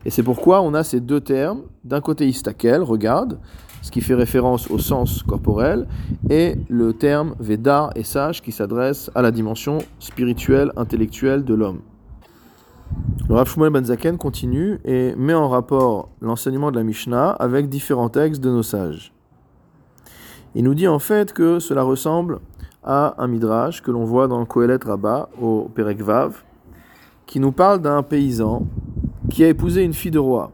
Et 0.06 0.10
c'est 0.10 0.24
pourquoi 0.24 0.62
on 0.62 0.74
a 0.74 0.84
ces 0.84 1.02
deux 1.02 1.20
termes. 1.20 1.64
D'un 1.84 2.00
côté, 2.00 2.28
istakel, 2.28 2.82
regarde, 2.82 3.40
ce 3.88 3.92
qui 3.92 4.02
fait 4.02 4.16
référence 4.16 4.70
au 4.70 4.80
sens 4.80 5.24
corporel, 5.24 5.88
et 6.30 6.56
le 6.68 6.92
terme 6.92 7.36
Vedar 7.40 7.92
et 7.96 8.04
sage 8.04 8.42
qui 8.42 8.52
s'adresse 8.52 9.10
à 9.16 9.22
la 9.22 9.32
dimension 9.32 9.78
spirituelle, 10.00 10.74
intellectuelle 10.76 11.46
de 11.46 11.54
l'homme. 11.54 11.80
Le 13.30 13.36
Rav 13.36 13.48
Shmuel 13.48 13.72
Ben 13.72 14.18
continue 14.18 14.80
et 14.84 15.16
met 15.16 15.34
en 15.34 15.48
rapport 15.48 16.10
l'enseignement 16.20 16.70
de 16.70 16.76
la 16.76 16.84
Mishnah 16.84 17.30
avec 17.30 17.70
différents 17.70 18.10
textes 18.10 18.44
de 18.44 18.50
nos 18.50 18.62
sages. 18.62 19.14
Il 20.54 20.66
nous 20.66 20.76
dit 20.76 20.90
en 20.90 21.00
fait 21.00 21.32
que 21.32 21.60
cela 21.60 21.84
ressemble 21.84 22.40
à 22.84 23.16
un 23.20 23.28
midrash 23.28 23.82
que 23.82 23.92
l'on 23.92 24.04
voit 24.04 24.28
dans 24.28 24.44
Kohelet 24.46 24.80
Rabbah 24.84 25.30
au 25.42 25.72
Perek 25.74 26.02
Vav, 26.02 26.44
qui 27.26 27.40
nous 27.40 27.54
parle 27.54 27.82
d'un 27.82 28.04
paysan 28.04 28.68
qui 29.30 29.46
a 29.46 29.48
épousé 29.48 29.84
une 29.84 29.94
fille 29.94 30.12
de 30.12 30.20
roi. 30.20 30.52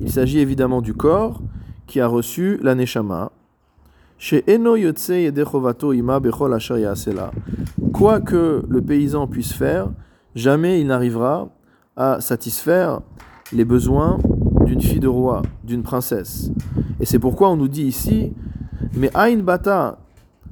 Il 0.00 0.10
s'agit 0.10 0.38
évidemment 0.38 0.80
du 0.80 0.94
corps 0.94 1.42
qui 1.90 2.00
a 2.00 2.06
reçu 2.06 2.56
la 2.62 2.76
Neshama. 2.76 3.32
Chez 4.16 4.44
Eno 4.48 4.76
Ima 4.76 6.20
Bechol 6.20 6.56
Quoi 7.92 8.20
que 8.20 8.64
le 8.68 8.80
paysan 8.80 9.26
puisse 9.26 9.52
faire, 9.52 9.88
jamais 10.36 10.80
il 10.80 10.86
n'arrivera 10.86 11.48
à 11.96 12.20
satisfaire 12.20 13.00
les 13.52 13.64
besoins 13.64 14.18
d'une 14.66 14.80
fille 14.80 15.00
de 15.00 15.08
roi, 15.08 15.42
d'une 15.64 15.82
princesse. 15.82 16.52
Et 17.00 17.06
c'est 17.06 17.18
pourquoi 17.18 17.50
on 17.50 17.56
nous 17.56 17.66
dit 17.66 17.86
ici, 17.86 18.32
mais 18.94 19.10
Ain 19.16 19.38
Bata, 19.38 19.98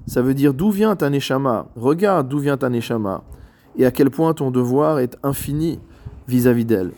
ça 0.06 0.22
veut 0.22 0.34
dire 0.34 0.54
d'où 0.54 0.72
vient 0.72 0.96
ta 0.96 1.08
Neshama, 1.08 1.68
regarde 1.76 2.28
d'où 2.28 2.40
vient 2.40 2.56
ta 2.56 2.68
Neshama, 2.68 3.22
et 3.76 3.86
à 3.86 3.92
quel 3.92 4.10
point 4.10 4.34
ton 4.34 4.50
devoir 4.50 4.98
est 4.98 5.16
infini 5.22 5.78
vis-à-vis 6.26 6.64
d'elle. 6.64 6.90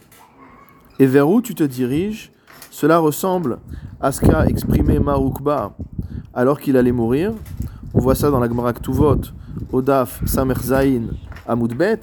Et 0.99 1.05
vers 1.05 1.29
où 1.29 1.43
tu 1.43 1.55
te 1.55 1.65
diriges, 1.65 2.33
cela 2.81 2.99
ressemble 2.99 3.59
à 4.01 4.11
ce 4.11 4.23
qu'a 4.23 4.47
exprimé 4.47 4.99
Marukba 4.99 5.75
alors 6.33 6.59
qu'il 6.59 6.79
allait 6.79 6.93
mourir. 6.93 7.35
On 7.93 7.99
voit 7.99 8.15
ça 8.15 8.31
dans 8.31 8.41
la 8.41 8.49
Gemara 8.49 8.73
Ktuvot, 8.73 9.21
Odaf 9.71 10.23
Samer 10.25 10.55
Zain 10.63 11.03
Amoudbet. 11.47 12.01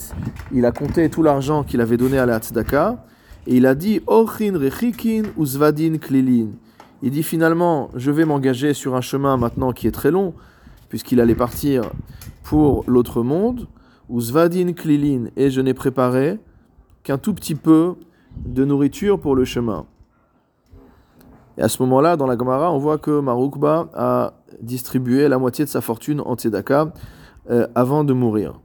Il 0.54 0.68
a 0.68 0.72
compté 0.72 1.10
tout 1.10 1.24
l'argent 1.24 1.64
qu'il 1.64 1.82
avait 1.82 1.98
donné 1.98 2.20
à 2.20 2.28
la 2.28 2.38
Tzedaka 2.38 3.04
et 3.48 3.58
il 3.58 3.66
a 3.66 3.74
dit 3.74 4.02
Ochin 4.06 4.56
Rechikin 4.56 5.24
Uzvadin 5.40 5.98
Klilin. 5.98 6.50
Il 7.02 7.10
dit 7.10 7.24
finalement, 7.24 7.90
je 7.96 8.12
vais 8.12 8.26
m'engager 8.26 8.76
sur 8.76 8.94
un 8.94 9.02
chemin 9.02 9.36
maintenant 9.36 9.72
qui 9.72 9.88
est 9.88 9.92
très 9.92 10.12
long, 10.12 10.36
puisqu'il 10.90 11.20
allait 11.20 11.34
partir 11.34 11.86
pour 12.44 12.84
l'autre 12.86 13.24
monde, 13.24 13.66
Uzvadin 14.12 14.74
Klilin, 14.74 15.32
et 15.38 15.50
je 15.50 15.60
n'ai 15.60 15.74
préparé 15.74 16.38
qu'un 17.02 17.18
tout 17.18 17.34
petit 17.34 17.56
peu 17.56 17.96
de 18.46 18.64
nourriture 18.64 19.20
pour 19.20 19.36
le 19.36 19.44
chemin. 19.44 19.88
Et 21.58 21.62
à 21.62 21.70
ce 21.70 21.82
moment-là, 21.84 22.18
dans 22.18 22.28
la 22.28 22.38
Gemara, 22.38 22.72
on 22.72 22.78
voit 22.78 22.98
que 22.98 23.20
Marukba 23.20 23.90
a 23.96 24.34
distribué 24.62 25.28
la 25.28 25.40
moitié 25.40 25.66
de 25.66 25.70
sa 25.70 25.82
fortune 25.82 26.22
en 26.22 26.36
Tzedaka 26.36 26.92
euh, 27.50 27.68
avant 27.74 28.04
de 28.04 28.14
mourir. 28.14 28.60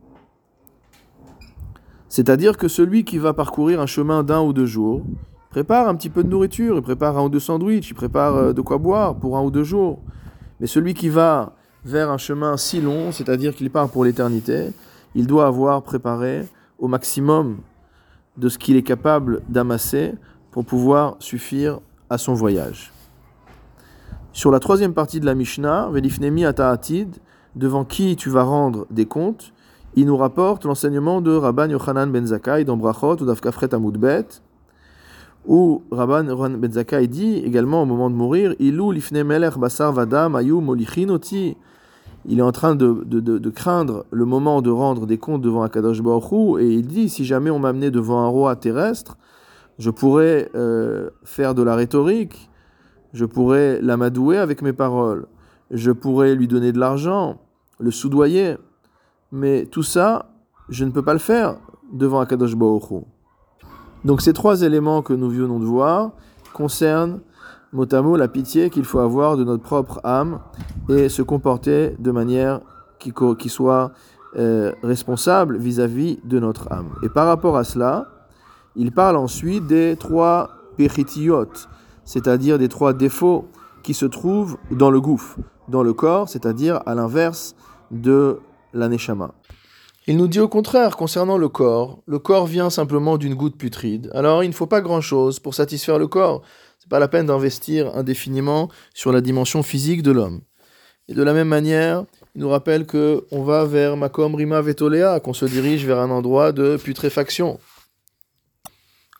C'est-à-dire 2.08 2.58
que 2.58 2.68
celui 2.68 3.04
qui 3.04 3.16
va 3.16 3.32
parcourir 3.32 3.80
un 3.80 3.86
chemin 3.86 4.22
d'un 4.22 4.42
ou 4.42 4.52
deux 4.52 4.66
jours, 4.66 5.02
prépare 5.48 5.88
un 5.88 5.94
petit 5.94 6.10
peu 6.10 6.22
de 6.22 6.28
nourriture, 6.28 6.76
il 6.76 6.82
prépare 6.82 7.16
un 7.16 7.24
ou 7.24 7.28
deux 7.30 7.40
sandwichs, 7.40 7.88
il 7.88 7.94
prépare 7.94 8.36
euh, 8.36 8.52
de 8.52 8.60
quoi 8.60 8.76
boire 8.76 9.14
pour 9.14 9.38
un 9.38 9.42
ou 9.42 9.50
deux 9.50 9.64
jours. 9.64 10.00
Mais 10.60 10.66
celui 10.66 10.92
qui 10.92 11.08
va 11.08 11.54
vers 11.84 12.10
un 12.10 12.18
chemin 12.18 12.58
si 12.58 12.80
long, 12.80 13.10
c'est-à-dire 13.10 13.54
qu'il 13.54 13.70
part 13.70 13.88
pour 13.88 14.04
l'éternité, 14.04 14.70
il 15.14 15.26
doit 15.26 15.46
avoir 15.46 15.82
préparé 15.82 16.46
au 16.78 16.88
maximum 16.88 17.58
de 18.36 18.48
ce 18.48 18.58
qu'il 18.58 18.76
est 18.76 18.82
capable 18.82 19.40
d'amasser 19.48 20.12
pour 20.50 20.64
pouvoir 20.64 21.16
suffire 21.18 21.80
à 22.12 22.18
son 22.18 22.34
voyage. 22.34 22.92
Sur 24.34 24.50
la 24.50 24.60
troisième 24.60 24.92
partie 24.92 25.18
de 25.18 25.24
la 25.24 25.34
Mishnah, 25.34 25.88
Velifnemi 25.90 26.44
Ata'atid, 26.44 27.16
devant 27.56 27.84
qui 27.84 28.16
tu 28.16 28.28
vas 28.28 28.42
rendre 28.42 28.86
des 28.90 29.06
comptes, 29.06 29.54
il 29.96 30.04
nous 30.06 30.16
rapporte 30.18 30.66
l'enseignement 30.66 31.22
de 31.22 31.32
Rabban 31.34 31.70
Yochanan 31.70 32.12
ben 32.12 32.26
Zakkai 32.26 32.64
dans 32.64 32.76
Brachot 32.76 33.16
ou 33.22 33.24
d'Afkafret 33.24 33.74
Amoudbet, 33.74 34.26
où 35.46 35.82
Rabban 35.90 36.26
Yochanan 36.26 36.58
ben 36.58 36.72
Zakkai 36.72 37.08
dit 37.08 37.36
également 37.38 37.82
au 37.82 37.86
moment 37.86 38.10
de 38.10 38.14
mourir, 38.14 38.54
Ilou 38.58 38.92
basar 39.58 39.92
vadam 39.92 40.32
molichinoti 40.32 41.56
il 42.26 42.38
est 42.38 42.42
en 42.42 42.52
train 42.52 42.74
de, 42.74 43.50
craindre 43.50 44.04
le 44.10 44.24
moment 44.26 44.60
de 44.60 44.70
rendre 44.70 45.06
des 45.06 45.18
comptes 45.18 45.42
devant 45.42 45.62
Akadosh 45.62 46.02
Baruch 46.02 46.60
et 46.60 46.74
il 46.74 46.86
dit 46.86 47.08
si 47.08 47.24
jamais 47.24 47.50
on 47.50 47.58
m'amenait 47.58 47.90
devant 47.90 48.20
un 48.20 48.28
roi 48.28 48.54
terrestre, 48.54 49.16
je 49.78 49.90
pourrais 49.90 50.50
euh, 50.54 51.10
faire 51.24 51.54
de 51.54 51.62
la 51.62 51.74
rhétorique, 51.74 52.50
je 53.12 53.24
pourrais 53.24 53.80
l'amadouer 53.80 54.38
avec 54.38 54.62
mes 54.62 54.72
paroles, 54.72 55.26
je 55.70 55.90
pourrais 55.90 56.34
lui 56.34 56.48
donner 56.48 56.72
de 56.72 56.78
l'argent, 56.78 57.40
le 57.78 57.90
soudoyer, 57.90 58.56
mais 59.32 59.66
tout 59.66 59.82
ça, 59.82 60.30
je 60.68 60.84
ne 60.84 60.90
peux 60.90 61.02
pas 61.02 61.14
le 61.14 61.18
faire 61.18 61.56
devant 61.92 62.20
Akadosh 62.20 62.54
Donc 64.04 64.20
ces 64.20 64.32
trois 64.32 64.62
éléments 64.62 65.02
que 65.02 65.12
nous 65.12 65.30
venons 65.30 65.58
de 65.58 65.64
voir 65.64 66.12
concernent 66.52 67.20
mot 67.72 67.86
à 67.90 68.02
mot 68.02 68.16
la 68.16 68.28
pitié 68.28 68.70
qu'il 68.70 68.84
faut 68.84 68.98
avoir 68.98 69.36
de 69.36 69.44
notre 69.44 69.62
propre 69.62 70.00
âme 70.04 70.40
et 70.88 71.08
se 71.08 71.22
comporter 71.22 71.96
de 71.98 72.10
manière 72.10 72.60
qui, 72.98 73.12
qui 73.38 73.48
soit 73.48 73.92
euh, 74.36 74.72
responsable 74.82 75.56
vis-à-vis 75.56 76.18
de 76.24 76.38
notre 76.38 76.70
âme. 76.72 76.90
Et 77.02 77.08
par 77.08 77.26
rapport 77.26 77.56
à 77.56 77.64
cela, 77.64 78.08
il 78.76 78.92
parle 78.92 79.16
ensuite 79.16 79.66
des 79.66 79.96
trois 79.98 80.50
péritiot, 80.76 81.52
c'est-à-dire 82.04 82.58
des 82.58 82.68
trois 82.68 82.92
défauts 82.92 83.46
qui 83.82 83.94
se 83.94 84.06
trouvent 84.06 84.56
dans 84.70 84.90
le 84.90 85.00
gouffre, 85.00 85.38
dans 85.68 85.82
le 85.82 85.92
corps, 85.92 86.28
c'est-à-dire 86.28 86.80
à, 86.86 86.94
l'inverse 86.94 87.54
de 87.90 88.38
l'aneshama. 88.72 89.34
Il 90.06 90.16
nous 90.16 90.26
dit 90.26 90.40
au 90.40 90.48
contraire 90.48 90.96
concernant 90.96 91.38
le 91.38 91.48
corps, 91.48 92.02
le 92.06 92.18
corps 92.18 92.46
vient 92.46 92.70
simplement 92.70 93.18
d'une 93.18 93.34
goutte 93.34 93.56
putride. 93.56 94.10
Alors 94.14 94.42
il 94.42 94.48
ne 94.48 94.54
faut 94.54 94.66
pas 94.66 94.80
grand-chose 94.80 95.38
pour 95.38 95.54
satisfaire 95.54 95.98
le 95.98 96.08
corps 96.08 96.42
c'est 96.82 96.88
pas 96.88 96.98
la 96.98 97.06
peine 97.06 97.26
d'investir 97.26 97.94
indéfiniment 97.94 98.68
sur 98.92 99.12
la 99.12 99.20
dimension 99.20 99.62
physique 99.62 100.02
de 100.02 100.10
l'homme. 100.10 100.40
Et 101.06 101.14
de 101.14 101.22
la 101.22 101.32
même 101.32 101.46
manière, 101.46 102.02
il 102.34 102.40
nous 102.40 102.48
rappelle 102.48 102.86
que 102.86 103.24
on 103.30 103.44
va 103.44 103.64
vers 103.64 103.96
Makom 103.96 104.34
Rima 104.34 104.60
Vetolea, 104.60 105.20
qu'on 105.20 105.32
se 105.32 105.44
dirige 105.44 105.86
vers 105.86 106.00
un 106.00 106.10
endroit 106.10 106.50
de 106.50 106.76
putréfaction. 106.76 107.60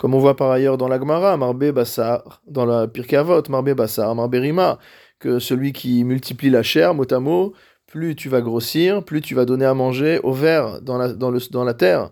Comme 0.03 0.15
on 0.15 0.19
voit 0.19 0.35
par 0.35 0.51
ailleurs 0.51 0.79
dans 0.79 0.89
l'Agmara, 0.89 1.37
Marbe 1.37 1.71
Bassar, 1.71 2.43
dans 2.49 2.67
la 2.67 2.89
Pirkavot, 2.89 3.45
Marbe 3.49 3.71
Bassar, 3.75 4.13
Marbe 4.17 4.35
Rima, 4.35 4.81
que 5.21 5.39
celui 5.39 5.73
qui 5.73 6.03
multiplie 6.03 6.51
la 6.51 6.65
chair, 6.65 6.93
mot 6.93 7.07
à 7.09 7.21
mot, 7.21 7.53
plus 7.87 8.17
tu 8.17 8.29
vas 8.29 8.41
grossir, 8.41 9.05
plus 9.05 9.21
tu 9.21 9.37
vas 9.37 9.45
donner 9.45 9.65
à 9.65 9.75
manger 9.75 10.19
au 10.25 10.33
vers 10.33 10.83
dans 10.83 10.99
la, 10.99 11.13
dans 11.13 11.31
le, 11.31 11.39
dans 11.53 11.63
la 11.63 11.75
terre. 11.75 12.11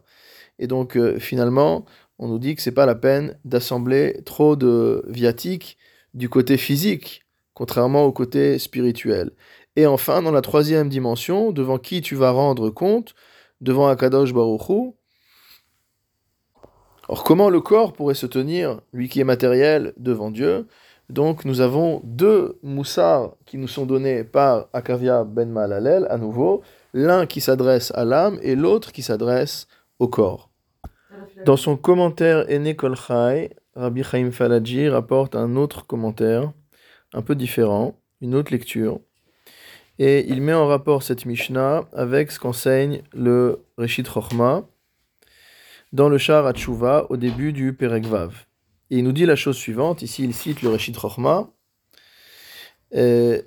Et 0.60 0.68
donc, 0.68 0.96
euh, 0.96 1.18
finalement, 1.18 1.84
on 2.20 2.28
nous 2.28 2.38
dit 2.38 2.54
que 2.54 2.62
c'est 2.62 2.70
pas 2.70 2.86
la 2.86 2.94
peine 2.94 3.36
d'assembler 3.44 4.20
trop 4.24 4.54
de 4.54 5.04
viatiques 5.08 5.76
du 6.14 6.28
côté 6.28 6.58
physique, 6.58 7.22
contrairement 7.54 8.04
au 8.04 8.12
côté 8.12 8.60
spirituel. 8.60 9.32
Et 9.74 9.88
enfin, 9.88 10.22
dans 10.22 10.30
la 10.30 10.42
troisième 10.42 10.88
dimension, 10.90 11.50
devant 11.50 11.78
qui 11.78 12.02
tu 12.02 12.14
vas 12.14 12.30
rendre 12.30 12.70
compte, 12.70 13.16
devant 13.60 13.88
Akadosh 13.88 14.32
Baruchou. 14.32 14.94
Or, 17.12 17.24
comment 17.24 17.50
le 17.50 17.60
corps 17.60 17.92
pourrait 17.92 18.14
se 18.14 18.26
tenir, 18.26 18.82
lui 18.92 19.08
qui 19.08 19.18
est 19.18 19.24
matériel, 19.24 19.92
devant 19.96 20.30
Dieu? 20.30 20.68
Donc, 21.08 21.44
nous 21.44 21.60
avons 21.60 22.00
deux 22.04 22.56
moussards 22.62 23.34
qui 23.46 23.58
nous 23.58 23.66
sont 23.66 23.84
donnés 23.84 24.22
par 24.22 24.68
Akavia 24.72 25.24
Ben 25.24 25.50
Malalel, 25.50 26.06
à 26.08 26.18
nouveau, 26.18 26.62
l'un 26.94 27.26
qui 27.26 27.40
s'adresse 27.40 27.92
à 27.96 28.04
l'âme 28.04 28.38
et 28.42 28.54
l'autre 28.54 28.92
qui 28.92 29.02
s'adresse 29.02 29.66
au 29.98 30.06
corps. 30.06 30.50
Dans 31.44 31.56
son 31.56 31.76
commentaire 31.76 32.48
Ene 32.48 32.76
Kolchai, 32.76 33.56
Rabbi 33.74 34.04
Chaim 34.04 34.30
Falaji 34.30 34.88
rapporte 34.88 35.34
un 35.34 35.56
autre 35.56 35.88
commentaire, 35.88 36.52
un 37.12 37.22
peu 37.22 37.34
différent, 37.34 37.96
une 38.20 38.36
autre 38.36 38.52
lecture. 38.52 39.00
Et 39.98 40.28
il 40.28 40.42
met 40.42 40.54
en 40.54 40.68
rapport 40.68 41.02
cette 41.02 41.26
Mishnah 41.26 41.86
avec 41.92 42.30
ce 42.30 42.38
qu'enseigne 42.38 43.02
le 43.12 43.64
Reshit 43.78 44.08
Chochma 44.08 44.62
dans 45.92 46.08
le 46.08 46.18
char 46.18 46.46
Atshuva 46.46 47.06
au 47.10 47.16
début 47.16 47.52
du 47.52 47.72
Perekvav. 47.72 48.46
Et 48.90 48.98
il 48.98 49.04
nous 49.04 49.12
dit 49.12 49.26
la 49.26 49.36
chose 49.36 49.56
suivante, 49.56 50.02
ici 50.02 50.24
il 50.24 50.34
cite 50.34 50.62
le 50.62 50.70
Reshit 50.70 50.98
Chochma. 50.98 51.50
Euh, 52.94 53.42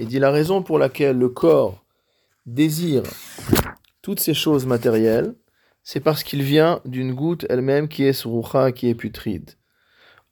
il 0.00 0.08
dit 0.08 0.18
la 0.18 0.30
raison 0.30 0.62
pour 0.62 0.78
laquelle 0.78 1.18
le 1.18 1.28
corps 1.28 1.84
désire 2.44 3.02
toutes 4.02 4.20
ces 4.20 4.34
choses 4.34 4.66
matérielles, 4.66 5.34
c'est 5.82 6.00
parce 6.00 6.22
qu'il 6.22 6.42
vient 6.42 6.80
d'une 6.84 7.14
goutte 7.14 7.46
elle-même 7.48 7.88
qui 7.88 8.04
est 8.04 8.12
surucha, 8.12 8.72
qui 8.72 8.88
est 8.88 8.94
putride. 8.94 9.52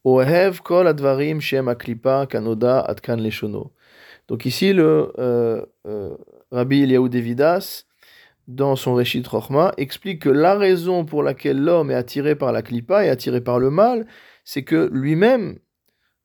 Ohev 0.05 0.61
kol 0.63 0.87
advarim 0.87 1.41
shem 1.41 1.69
aklipa 1.69 2.27
kanoda 2.27 2.81
atkan 2.87 3.21
leshono. 3.21 3.73
Donc 4.29 4.45
ici, 4.45 4.73
le 4.73 5.13
euh, 5.19 5.65
euh, 5.87 6.17
Rabbi 6.51 6.83
Eliaou 6.83 7.09
Devidas 7.09 7.85
dans 8.49 8.77
son 8.77 8.95
Réchit 8.95 9.23
Rochma, 9.27 9.73
explique 9.77 10.23
que 10.23 10.29
la 10.29 10.55
raison 10.55 11.05
pour 11.05 11.23
laquelle 11.23 11.59
l'homme 11.59 11.91
est 11.91 11.95
attiré 11.95 12.35
par 12.35 12.53
la 12.53 12.63
clipa 12.63 13.05
et 13.05 13.09
attiré 13.09 13.41
par 13.41 13.59
le 13.59 13.71
mal, 13.71 14.07
c'est 14.45 14.65
que 14.65 14.91
lui-même 14.93 15.59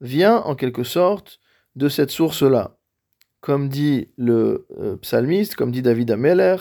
vient 0.02 0.38
en 0.38 0.56
quelque 0.56 0.84
sorte 0.84 1.40
de 1.76 1.88
cette 1.88 2.12
source-là. 2.12 2.78
Comme 3.40 3.70
dit 3.70 4.10
le 4.18 4.68
euh, 4.78 4.98
psalmiste, 4.98 5.56
comme 5.56 5.72
dit 5.72 5.82
David 5.82 6.12
Ameler, 6.12 6.58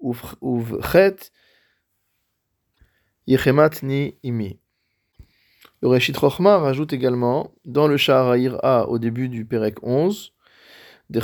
Uvchet, 0.00 1.16
Yechemat 3.26 3.82
ni 3.82 4.16
imi. 4.22 4.58
Le 5.80 5.88
Réchit 5.88 6.12
Rochma 6.12 6.58
rajoute 6.58 6.92
également, 6.92 7.52
dans 7.64 7.86
le 7.86 7.96
Shahar 7.96 8.34
A 8.64 8.88
au 8.88 8.98
début 8.98 9.28
du 9.28 9.44
Pérec 9.44 9.76
11, 9.82 10.32
c'est 11.10 11.20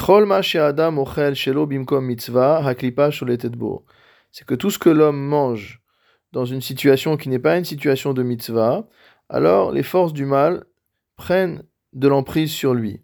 que 4.46 4.54
tout 4.54 4.70
ce 4.70 4.78
que 4.78 4.90
l'homme 4.90 5.20
mange 5.20 5.82
dans 6.32 6.44
une 6.44 6.60
situation 6.60 7.16
qui 7.16 7.28
n'est 7.28 7.40
pas 7.40 7.58
une 7.58 7.64
situation 7.64 8.14
de 8.14 8.22
mitzvah, 8.22 8.86
alors 9.28 9.72
les 9.72 9.82
forces 9.82 10.12
du 10.12 10.24
mal 10.24 10.64
prennent 11.16 11.64
de 11.92 12.06
l'emprise 12.06 12.52
sur 12.52 12.74
lui. 12.74 13.00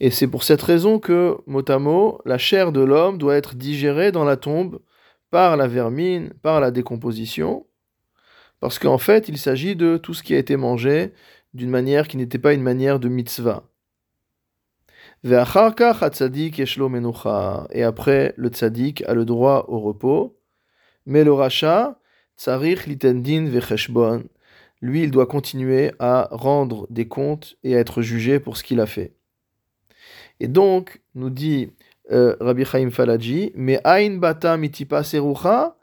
Et 0.00 0.10
c'est 0.10 0.28
pour 0.28 0.42
cette 0.42 0.62
raison 0.62 0.98
que, 0.98 1.36
mot 1.46 1.64
à 1.68 1.78
mot, 1.78 2.20
la 2.24 2.38
chair 2.38 2.72
de 2.72 2.80
l'homme 2.80 3.16
doit 3.16 3.36
être 3.36 3.54
digérée 3.54 4.10
dans 4.10 4.24
la 4.24 4.36
tombe 4.36 4.80
par 5.30 5.56
la 5.56 5.68
vermine, 5.68 6.32
par 6.42 6.60
la 6.60 6.72
décomposition, 6.72 7.66
parce 8.64 8.78
qu'en 8.78 8.96
fait, 8.96 9.28
il 9.28 9.36
s'agit 9.36 9.76
de 9.76 9.98
tout 9.98 10.14
ce 10.14 10.22
qui 10.22 10.34
a 10.34 10.38
été 10.38 10.56
mangé 10.56 11.12
d'une 11.52 11.68
manière 11.68 12.08
qui 12.08 12.16
n'était 12.16 12.38
pas 12.38 12.54
une 12.54 12.62
manière 12.62 12.98
de 12.98 13.10
mitzvah. 13.10 13.68
Et 15.22 15.34
après, 17.82 18.32
le 18.38 18.48
tzaddik 18.48 19.02
a 19.06 19.12
le 19.12 19.26
droit 19.26 19.66
au 19.68 19.80
repos. 19.80 20.40
Mais 21.04 21.24
le 21.24 21.34
rachat, 21.34 22.00
lui, 24.80 25.02
il 25.02 25.10
doit 25.10 25.26
continuer 25.26 25.92
à 25.98 26.28
rendre 26.30 26.86
des 26.88 27.06
comptes 27.06 27.58
et 27.64 27.76
à 27.76 27.80
être 27.80 28.00
jugé 28.00 28.40
pour 28.40 28.56
ce 28.56 28.64
qu'il 28.64 28.80
a 28.80 28.86
fait. 28.86 29.14
Et 30.40 30.48
donc, 30.48 31.02
nous 31.14 31.28
dit 31.28 31.70
euh, 32.10 32.34
Rabbi 32.40 32.64
Chaim 32.64 32.88
Falaji, 32.90 33.52
mais 33.54 33.78
Ain 33.84 34.56
Mitipa 34.56 35.02
Serucha, 35.02 35.76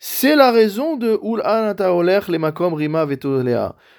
c'est 0.00 0.36
la 0.36 0.52
raison 0.52 0.96
de 0.96 1.18
Rima. 2.74 3.06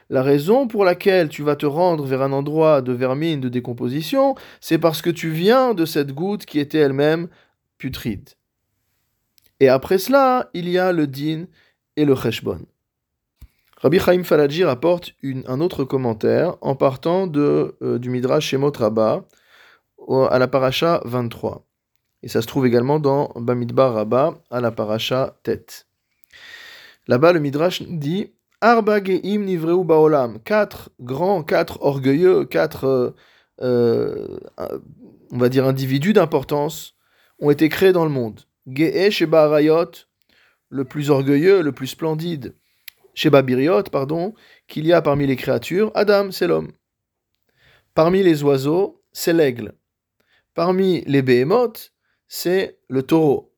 La 0.09 0.23
raison 0.23 0.67
pour 0.67 0.85
laquelle 0.85 1.27
tu 1.27 1.43
vas 1.43 1.57
te 1.57 1.65
rendre 1.65 2.05
vers 2.05 2.21
un 2.21 2.31
endroit 2.31 2.81
de 2.81 2.93
vermine, 2.93 3.41
de 3.41 3.49
décomposition, 3.49 4.35
c'est 4.61 4.77
parce 4.77 5.01
que 5.01 5.09
tu 5.09 5.29
viens 5.29 5.73
de 5.73 5.85
cette 5.85 6.13
goutte 6.13 6.45
qui 6.45 6.59
était 6.59 6.77
elle-même 6.77 7.27
putride. 7.77 8.29
Et 9.59 9.67
après 9.67 9.97
cela, 9.97 10.49
il 10.53 10.69
y 10.69 10.77
a 10.77 10.93
le 10.93 11.05
din 11.05 11.45
et 11.97 12.05
le 12.05 12.15
cheshbon. 12.15 12.65
Rabbi 13.81 13.99
Chaim 13.99 14.23
Falaji 14.23 14.63
rapporte 14.63 15.11
un 15.23 15.59
autre 15.59 15.83
commentaire 15.83 16.55
en 16.61 16.75
partant 16.75 17.27
de, 17.27 17.77
euh, 17.81 17.99
du 17.99 18.09
Midrash 18.09 18.47
Shemot 18.47 18.71
Rabbah 18.71 19.25
à 20.29 20.39
la 20.39 20.47
paracha 20.47 21.01
23. 21.05 21.65
Et 22.23 22.29
ça 22.29 22.41
se 22.41 22.47
trouve 22.47 22.65
également 22.65 22.99
dans 22.99 23.31
Bamidbar 23.35 23.93
Rabbah 23.93 24.41
à 24.49 24.59
la 24.59 24.71
paracha 24.71 25.37
Tet. 25.43 25.88
Là-bas, 27.09 27.33
le 27.33 27.39
Midrash 27.39 27.81
dit 27.81 28.33
Arba 28.61 29.03
Geim 29.03 29.39
Nivreu 29.39 29.83
Baolam. 29.83 30.39
Quatre 30.43 30.91
grands, 30.99 31.41
quatre 31.41 31.81
orgueilleux, 31.81 32.45
quatre, 32.45 32.85
euh, 32.85 33.11
euh, 33.61 34.37
on 35.31 35.39
va 35.39 35.49
dire, 35.49 35.65
individus 35.65 36.13
d'importance 36.13 36.93
ont 37.39 37.49
été 37.49 37.67
créés 37.67 37.93
dans 37.93 38.03
le 38.03 38.11
monde. 38.11 38.41
Ge'e 38.67 39.09
Sheba 39.09 39.59
le 40.69 40.85
plus 40.85 41.09
orgueilleux, 41.09 41.63
le 41.63 41.71
plus 41.71 41.87
splendide, 41.87 42.53
Sheba 43.15 43.41
Biriot, 43.41 43.81
pardon, 43.91 44.35
qu'il 44.67 44.85
y 44.85 44.93
a 44.93 45.01
parmi 45.01 45.25
les 45.25 45.35
créatures. 45.35 45.91
Adam, 45.95 46.29
c'est 46.29 46.45
l'homme. 46.45 46.73
Parmi 47.95 48.21
les 48.21 48.43
oiseaux, 48.43 49.01
c'est 49.13 49.33
l'aigle. 49.33 49.73
Parmi 50.53 51.01
les 51.07 51.23
behemoths, 51.23 51.91
c'est 52.27 52.77
le 52.87 53.01
taureau. 53.01 53.48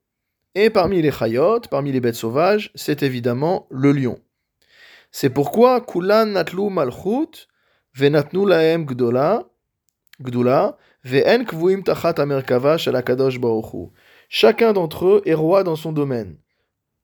Et 0.53 0.69
parmi 0.69 1.01
les 1.01 1.11
chayot, 1.11 1.61
parmi 1.69 1.91
les 1.91 2.01
bêtes 2.01 2.15
sauvages, 2.15 2.71
c'est 2.75 3.03
évidemment 3.03 3.67
le 3.69 3.91
lion. 3.93 4.19
C'est 5.11 5.29
pourquoi 5.29 5.81
kulan 5.81 6.43
malchut 6.69 7.47
venatnu 7.95 8.47
laem 8.47 8.85
gdola 8.85 9.45
gdula 10.21 10.77
ve'en 11.03 11.45
kvuim 11.45 11.83
tachat 11.83 12.19
amerkava 12.19 12.77
shalakadosh 12.77 13.39
baruchu. 13.39 13.91
Chacun 14.29 14.73
d'entre 14.73 15.05
eux 15.07 15.21
est 15.25 15.33
roi 15.33 15.63
dans 15.63 15.75
son 15.75 15.91
domaine. 15.91 16.37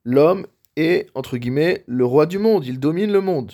L'homme 0.03 0.47
est, 0.75 1.09
entre 1.15 1.37
guillemets, 1.37 1.83
le 1.87 2.05
roi 2.05 2.25
du 2.25 2.39
monde, 2.39 2.65
il 2.65 2.79
domine 2.79 3.11
le 3.11 3.21
monde. 3.21 3.53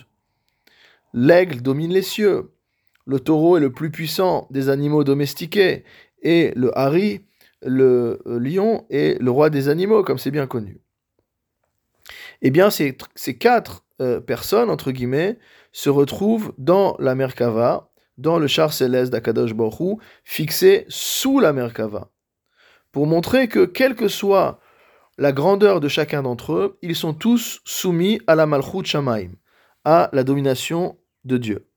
L'aigle 1.13 1.61
domine 1.61 1.91
les 1.91 2.01
cieux. 2.01 2.51
Le 3.05 3.19
taureau 3.19 3.57
est 3.57 3.61
le 3.61 3.71
plus 3.71 3.91
puissant 3.91 4.47
des 4.51 4.69
animaux 4.69 5.03
domestiqués. 5.03 5.83
Et 6.21 6.53
le 6.55 6.77
hari 6.77 7.21
le 7.65 8.21
euh, 8.25 8.39
lion 8.39 8.85
est 8.89 9.21
le 9.21 9.31
roi 9.31 9.49
des 9.49 9.69
animaux, 9.69 10.03
comme 10.03 10.17
c'est 10.17 10.31
bien 10.31 10.47
connu. 10.47 10.81
Eh 12.41 12.51
bien, 12.51 12.69
ces, 12.69 12.95
quatre 13.39 13.85
euh, 14.01 14.19
personnes, 14.19 14.69
entre 14.69 14.91
guillemets, 14.91 15.39
se 15.71 15.89
retrouvent 15.89 16.53
dans 16.57 16.95
la 16.99 17.15
Merkava, 17.15 17.89
dans 18.17 18.37
le 18.37 18.47
char 18.47 18.73
céleste 18.73 19.11
d'Akadosh 19.11 19.53
Baruch 19.53 19.99
fixé 20.23 20.85
sous 20.89 21.39
la 21.39 21.53
Merkava, 21.53 22.11
pour 22.91 23.07
montrer 23.07 23.47
que, 23.47 23.65
quelle 23.65 23.95
que 23.95 24.07
soit 24.07 24.59
la 25.17 25.31
grandeur 25.31 25.79
de 25.79 25.87
chacun 25.87 26.23
d'entre 26.23 26.53
eux, 26.53 26.77
ils 26.81 26.95
sont 26.95 27.13
tous 27.13 27.61
soumis 27.65 28.19
à 28.27 28.35
la 28.35 28.45
Malchut 28.45 28.85
Shamaim, 28.85 29.31
à 29.85 30.09
la 30.11 30.23
domination 30.23 30.97
de 31.23 31.37
Dieu. 31.37 31.67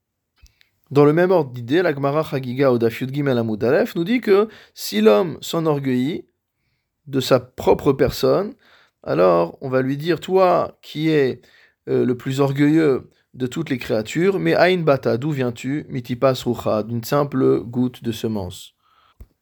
Dans 0.91 1.05
le 1.05 1.13
même 1.13 1.33
ordre 1.33 1.51
d'idée, 1.51 1.83
la 1.83 1.93
Gemara 1.93 2.23
Chagiga 2.23 2.73
ou 2.73 2.79
Gimel 2.79 3.43
nous 3.43 4.05
dit 4.05 4.21
que 4.21 4.49
si 4.75 5.01
l'homme 5.01 5.39
s'enorgueillit 5.41 6.27
de 7.07 7.21
sa 7.21 7.41
propre 7.41 7.93
personne, 7.93 8.55
alors 9.03 9.59
on 9.61 9.69
va 9.69 9.83
lui 9.83 9.97
dire 9.97 10.21
Toi 10.21 10.79
qui 10.83 11.11
es 11.11 11.41
euh, 11.89 12.05
le 12.05 12.17
plus 12.17 12.41
orgueilleux 12.41 13.11
de 13.35 13.47
toutes 13.47 13.69
les 13.69 13.79
créatures, 13.79 14.39
mais 14.39 14.55
Ain 14.55 14.79
Bata, 14.79 15.19
d'où 15.19 15.31
viens-tu? 15.31 15.87
Mitipas 15.89 16.43
Rucha, 16.45 16.83
d'une 16.85 17.05
simple 17.05 17.61
goutte 17.61 18.03
de 18.03 18.13
semence. 18.13 18.75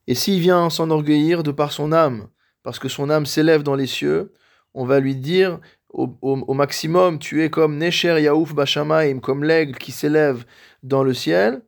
Et 0.07 0.15
s'il 0.15 0.41
vient 0.41 0.69
s'enorgueillir 0.71 1.43
de 1.43 1.53
par 1.53 1.73
son 1.73 1.93
âme, 1.93 2.29
parce 2.63 2.79
que 2.79 2.89
son 2.89 3.11
âme 3.11 3.27
s'élève 3.27 3.63
dans 3.63 3.75
les 3.75 3.87
cieux, 3.87 4.33
on 4.75 4.85
va 4.85 4.99
lui 4.99 5.15
dire 5.15 5.61
au, 5.95 6.55
maximum, 6.55 7.19
tu 7.19 7.43
es 7.43 7.51
comme 7.51 7.79
Nesher 7.79 8.21
Yaouf 8.21 8.55
Bashamaim, 8.55 9.21
comme 9.21 9.45
l'aigle 9.45 9.79
qui 9.79 9.93
s'élève 9.93 10.45
dans 10.83 11.05
le 11.05 11.15
ciel. 11.15 11.63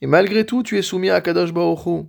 Et 0.00 0.06
malgré 0.06 0.46
tout, 0.46 0.62
tu 0.62 0.78
es 0.78 0.82
soumis 0.82 1.10
à 1.10 1.20
Kadosh 1.20 1.52
Baruch 1.52 2.06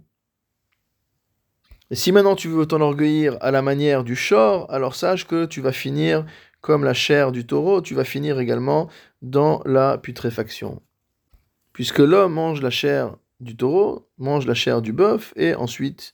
Et 1.90 1.96
si 1.96 2.12
maintenant 2.12 2.36
tu 2.36 2.48
veux 2.48 2.68
t'enorgueillir 2.68 3.38
à 3.42 3.50
la 3.50 3.62
manière 3.62 4.04
du 4.04 4.16
shor, 4.16 4.72
alors 4.72 4.96
sache 4.96 5.26
que 5.26 5.46
tu 5.46 5.62
vas 5.62 5.72
finir 5.72 6.26
comme 6.62 6.84
la 6.84 6.94
chair 6.94 7.32
du 7.32 7.48
taureau, 7.48 7.82
tu 7.82 7.96
vas 7.96 8.04
finir 8.04 8.40
également 8.40 8.90
dans 9.22 9.62
la 9.66 9.98
putréfaction. 9.98 10.82
Puisque 11.74 12.00
l'homme 12.00 12.34
mange 12.34 12.62
la 12.62 12.70
chair 12.70 13.16
du 13.40 13.56
taureau, 13.56 14.10
mange 14.18 14.46
la 14.46 14.54
chair 14.54 14.82
du 14.82 14.94
bœuf, 14.94 15.34
et 15.36 15.56
ensuite 15.56 16.13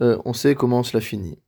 euh, 0.00 0.18
on 0.24 0.32
sait 0.32 0.54
comment 0.54 0.82
cela 0.82 1.00
finit. 1.00 1.38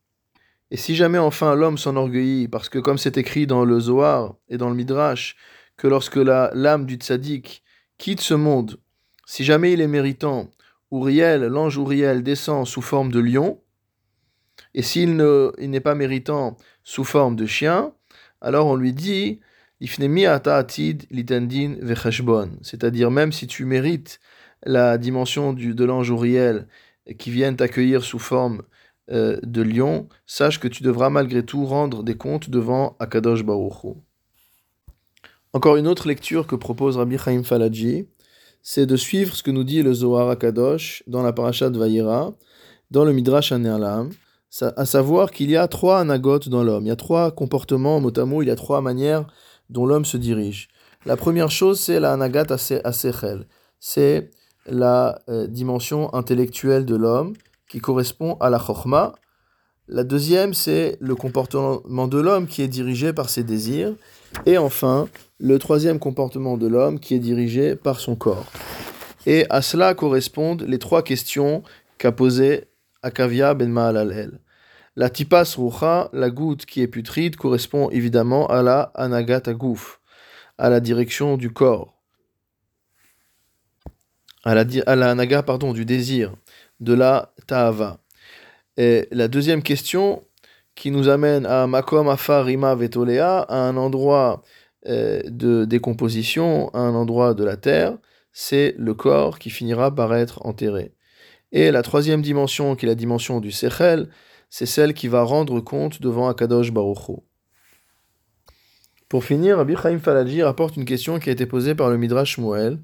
Et 0.73 0.79
si 0.79 0.97
jamais 0.97 1.19
enfin 1.19 1.55
l'homme 1.55 1.77
s'enorgueillit, 1.77 2.49
parce 2.49 2.71
que 2.71 2.79
comme 2.79 2.97
c'est 2.97 3.19
écrit 3.19 3.47
dans 3.47 3.67
le 3.67 3.79
Zohar 3.79 4.37
et 4.49 4.57
dans 4.57 4.71
le 4.71 4.75
Midrash, 4.75 5.37
que 5.77 5.87
lorsque 5.87 6.17
l'âme 6.17 6.87
du 6.87 6.95
tzaddik 6.95 7.63
quitte 7.99 8.23
ce 8.23 8.33
monde, 8.33 8.81
si 9.27 9.45
jamais 9.45 9.75
il 9.75 9.83
est 9.83 9.87
méritant, 9.87 10.51
Uriel, 10.91 11.43
l'ange 11.43 11.77
Uriel 11.77 12.23
descend 12.23 12.67
sous 12.67 12.81
forme 12.81 13.13
de 13.13 13.21
lion, 13.21 13.61
et 14.73 14.81
s'il 14.81 15.15
n'est 15.15 15.81
pas 15.81 15.95
méritant 15.95 16.57
sous 16.85 17.05
forme 17.05 17.37
de 17.37 17.45
chien, 17.45 17.93
alors 18.41 18.67
on 18.67 18.77
lui 18.77 18.95
dit 18.95 19.41
c'est-à-dire 22.63 23.11
même 23.11 23.33
si 23.33 23.47
tu 23.47 23.65
mérites 23.67 24.21
la 24.65 24.97
dimension 24.97 25.53
de 25.53 25.85
l'ange 25.85 26.09
Uriel 26.09 26.67
qui 27.19 27.31
vient 27.31 27.53
t'accueillir 27.53 28.03
sous 28.03 28.19
forme 28.19 28.63
euh, 29.11 29.39
de 29.43 29.63
lion, 29.63 30.09
sache 30.27 30.61
que 30.61 30.69
tu 30.69 30.83
devras 30.83 31.11
malgré 31.11 31.45
tout 31.45 31.65
rendre 31.65 32.05
des 32.05 32.17
comptes 32.17 32.51
devant 32.51 32.97
Akadosh 33.01 33.45
Baruch 33.45 33.97
Encore 35.53 35.77
une 35.77 35.89
autre 35.89 36.07
lecture 36.07 36.47
que 36.47 36.55
propose 36.55 36.97
Rabbi 36.97 37.19
Chaim 37.19 37.43
Falaji, 37.43 38.07
c'est 38.63 38.87
de 38.87 38.97
suivre 38.97 39.35
ce 39.35 39.43
que 39.43 39.51
nous 39.51 39.65
dit 39.65 39.83
le 39.83 39.93
Zohar 39.93 40.31
Akadosh 40.31 41.03
dans 41.09 41.23
la 41.23 41.33
parasha 41.33 41.69
de 41.69 41.79
Vayera, 41.79 42.33
dans 42.93 43.05
le 43.05 43.13
Midrash 43.13 43.51
Anerlam, 43.51 44.11
à 44.61 44.85
savoir 44.85 45.31
qu'il 45.31 45.51
y 45.51 45.57
a 45.57 45.67
trois 45.67 45.99
anagotes 45.99 46.49
dans 46.49 46.63
l'homme, 46.63 46.85
il 46.85 46.89
y 46.89 46.93
a 46.93 46.97
trois 46.97 47.31
comportements, 47.31 48.01
mot 48.01 48.43
il 48.43 48.49
y 48.49 48.51
a 48.51 48.57
trois 48.57 48.83
manières 48.83 49.27
dont 49.71 49.87
l'homme 49.87 50.05
se 50.05 50.17
dirige. 50.17 50.69
La 51.07 51.17
première 51.17 51.51
chose, 51.51 51.81
c'est 51.81 51.99
la 51.99 52.13
anagat 52.13 52.47
asechel, 52.85 53.47
c'est 53.81 54.31
la 54.67 55.23
euh, 55.29 55.47
dimension 55.49 56.15
intellectuelle 56.15 56.85
de 56.85 56.95
l'homme 56.95 57.33
qui 57.73 57.81
correspond 57.81 58.37
à 58.39 58.51
la 58.51 58.59
chorma. 58.59 59.15
La 59.89 60.05
deuxième, 60.05 60.53
c'est 60.53 60.99
le 61.01 61.15
comportement 61.15 62.07
de 62.07 62.21
l'homme 62.21 62.47
qui 62.47 62.61
est 62.61 62.69
dirigé 62.69 63.15
par 63.15 63.31
ses 63.31 63.45
désirs. 63.45 63.95
Et 64.45 64.59
enfin, 64.59 65.09
le 65.41 65.59
troisième 65.59 65.99
comportement 65.99 66.59
de 66.59 66.67
l'homme 66.67 67.01
qui 67.01 67.15
est 67.15 67.19
dirigé 67.19 67.75
par 67.75 67.99
son 67.99 68.15
corps. 68.15 68.45
Et 69.25 69.47
à 69.49 69.63
cela 69.63 69.95
correspondent 69.95 70.67
les 70.69 70.79
trois 70.79 71.03
questions 71.03 71.63
qu'a 71.97 72.13
posées 72.13 72.65
Akavia 73.03 73.55
ben 73.55 73.71
Ma'alalel. 73.71 74.39
La 74.95 75.09
tipas 75.09 75.55
rucha, 75.57 76.11
la 76.13 76.29
goutte 76.29 76.67
qui 76.67 76.83
est 76.83 76.89
putride, 76.89 77.37
correspond 77.37 77.89
évidemment 77.89 78.47
à 78.49 78.63
la 78.63 78.93
anagat 78.95 79.45
agouf, 79.47 79.99
à 80.59 80.69
la 80.69 80.81
direction 80.81 81.39
du 81.39 81.51
corps, 81.51 81.95
à 84.45 84.55
la, 84.55 84.67
à 84.87 84.95
la 84.95 85.11
anaga 85.13 85.43
pardon, 85.43 85.73
du 85.73 85.87
désir, 85.87 86.35
de 86.83 86.95
la 86.95 87.33
ta'ava. 87.47 87.99
Et 88.77 89.09
la 89.11 89.29
deuxième 89.29 89.63
question 89.63 90.25
qui 90.75 90.91
nous 90.91 91.09
amène 91.09 91.47
à 91.47 91.67
makom 91.67 92.09
afar 92.09 92.45
rima 92.45 92.75
vetolea, 92.75 93.41
à 93.41 93.57
un 93.57 93.77
endroit 93.77 94.43
euh, 94.89 95.23
de 95.27 95.65
décomposition, 95.65 96.71
à 96.71 96.81
un 96.81 96.95
endroit 96.95 97.35
de 97.35 97.45
la 97.45 97.57
terre, 97.57 97.99
c'est 98.33 98.75
le 98.79 98.95
corps 98.95 99.39
qui 99.39 99.51
finira 99.51 99.95
par 99.95 100.15
être 100.15 100.45
enterré. 100.47 100.95
Et 101.53 101.71
la 101.71 101.83
troisième 101.83 102.23
dimension, 102.23 102.75
qui 102.75 102.87
est 102.87 102.89
la 102.89 102.95
dimension 102.95 103.41
du 103.41 103.53
sechel, 103.53 104.09
c'est 104.49 104.67
celle 104.67 104.95
qui 104.95 105.07
va 105.09 105.23
rendre 105.23 105.61
compte 105.61 106.01
devant 106.01 106.29
Akadosh 106.29 106.73
Baruch 106.73 107.21
Pour 109.09 109.25
finir, 109.25 109.59
Rabbi 109.59 109.77
Chaim 109.77 109.99
Falaji 109.99 110.43
rapporte 110.43 110.77
une 110.77 110.87
question 110.87 111.19
qui 111.19 111.29
a 111.29 111.33
été 111.33 111.47
posée 111.47 111.75
par 111.75 111.91
le 111.91 111.99
Midrash 111.99 112.37
Shmuel 112.37 112.79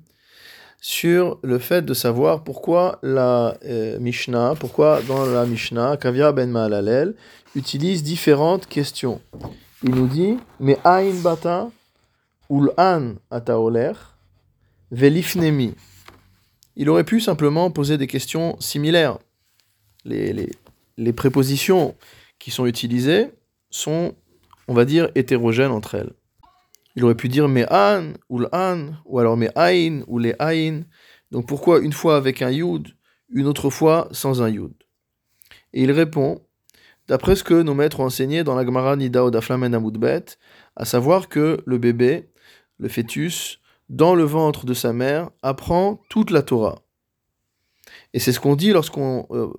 sur 0.81 1.39
le 1.43 1.59
fait 1.59 1.83
de 1.83 1.95
savoir 1.95 2.45
pourquoi 2.45 2.99
la 3.03 3.57
euh, 3.65 3.99
Mishnah, 3.99 4.55
pourquoi 4.59 5.03
dans 5.03 5.27
la 5.27 5.45
Mishnah, 5.45 5.97
Kavia 5.97 6.33
ben 6.33 6.51
Maalalel 6.51 7.15
utilise 7.55 8.03
différentes 8.03 8.67
questions. 8.67 9.21
Il 9.83 9.91
nous 9.91 10.07
dit, 10.07 10.37
mais 10.61 10.79
Ain 10.85 11.15
bata 11.23 11.71
ul'an 12.51 13.15
ataoler 13.31 13.93
velifnemi. 14.91 15.75
Il 16.77 16.89
aurait 16.89 17.05
pu 17.05 17.21
simplement 17.21 17.71
poser 17.71 17.99
des 17.99 18.07
questions 18.07 18.57
similaires. 18.61 19.19
Les, 20.05 20.33
les, 20.33 20.51
les 20.97 21.13
prépositions 21.13 21.97
qui 22.39 22.51
sont 22.51 22.67
utilisées 22.67 23.31
sont, 23.71 24.15
on 24.69 24.75
va 24.75 24.85
dire, 24.85 25.11
hétérogènes 25.15 25.73
entre 25.73 25.97
elles. 25.97 26.13
Il 26.99 27.05
aurait 27.05 27.15
pu 27.15 27.29
dire 27.29 27.45
an 27.71 28.13
ou 28.29 28.41
l'an, 28.41 28.89
ou 29.05 29.21
alors 29.21 29.39
aïn 29.55 30.03
ou 30.09 30.19
les 30.19 30.35
aïn. 30.41 30.83
Donc 31.31 31.47
pourquoi 31.47 31.79
une 31.79 31.93
fois 31.93 32.17
avec 32.17 32.43
un 32.43 32.51
yud, 32.51 32.89
une 33.31 33.47
autre 33.47 33.71
fois 33.71 34.09
sans 34.11 34.43
un 34.43 34.49
yud? 34.49 34.73
Et 35.73 35.85
il 35.85 35.93
répond, 35.93 36.41
d'après 37.07 37.37
ce 37.37 37.45
que 37.45 37.63
nos 37.63 37.73
maîtres 37.73 38.01
ont 38.01 38.07
enseigné 38.07 38.43
dans 38.43 38.57
la 38.57 38.65
Gemara 38.65 38.97
Nida 38.97 39.31
Daflamen 39.31 39.77
Amoudbet, 39.77 40.25
à 40.75 40.85
savoir 40.85 41.29
que 41.29 41.63
le 41.67 41.79
bébé, 41.79 42.31
le 42.79 42.89
fœtus, 42.89 43.61
dans 43.89 44.17
le 44.17 44.25
ventre 44.25 44.67
de 44.67 44.75
sa 44.75 44.93
mère, 44.93 45.31
apprend 45.45 46.01
toute 46.11 46.33
la 46.33 46.43
Torah. 46.43 46.83
Et 48.13 48.19
c'est 48.19 48.33
ce 48.33 48.41
qu'on 48.41 48.57
dit 48.57 48.73
lorsqu'on 48.73 49.25
euh, 49.31 49.53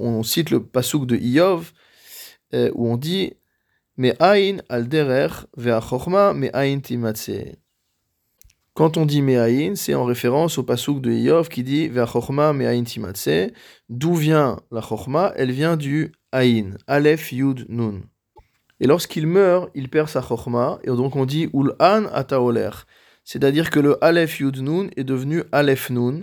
on 0.00 0.22
cite 0.22 0.48
le 0.48 0.64
pasouk 0.64 1.04
de 1.04 1.16
Iyov, 1.16 1.74
euh, 2.54 2.70
où 2.74 2.88
on 2.88 2.96
dit 2.96 3.34
Mais 3.98 4.14
al 4.20 4.88
timatse. 6.82 7.30
Quand 8.74 8.96
on 8.96 9.06
dit 9.06 9.22
Me'aïn, 9.22 9.74
c'est 9.74 9.94
en 9.94 10.04
référence 10.04 10.56
au 10.56 10.62
pasouk 10.62 11.00
de 11.00 11.10
Iyov 11.10 11.48
qui 11.48 11.64
dit 11.64 11.88
Ve'achorma 11.88 12.52
me'aïn 12.52 12.84
timatse. 12.84 13.50
D'où 13.88 14.14
vient 14.14 14.60
la 14.70 14.80
chorma? 14.80 15.32
Elle 15.34 15.50
vient 15.50 15.76
du 15.76 16.12
aïn, 16.30 16.76
Aleph 16.86 17.32
Yud 17.32 17.66
Nun. 17.68 18.02
Et 18.78 18.86
lorsqu'il 18.86 19.26
meurt, 19.26 19.68
il 19.74 19.88
perd 19.88 20.08
sa 20.08 20.22
chorma, 20.22 20.78
et 20.84 20.88
donc 20.88 21.16
on 21.16 21.26
dit 21.26 21.50
Ul'an 21.52 22.04
ataoler. 22.12 22.70
C'est-à-dire 23.24 23.70
que 23.70 23.80
le 23.80 24.02
Aleph 24.02 24.38
Yud 24.38 24.62
Nun 24.62 24.90
est 24.96 25.02
devenu 25.02 25.42
Aleph 25.50 25.90
Nun, 25.90 26.20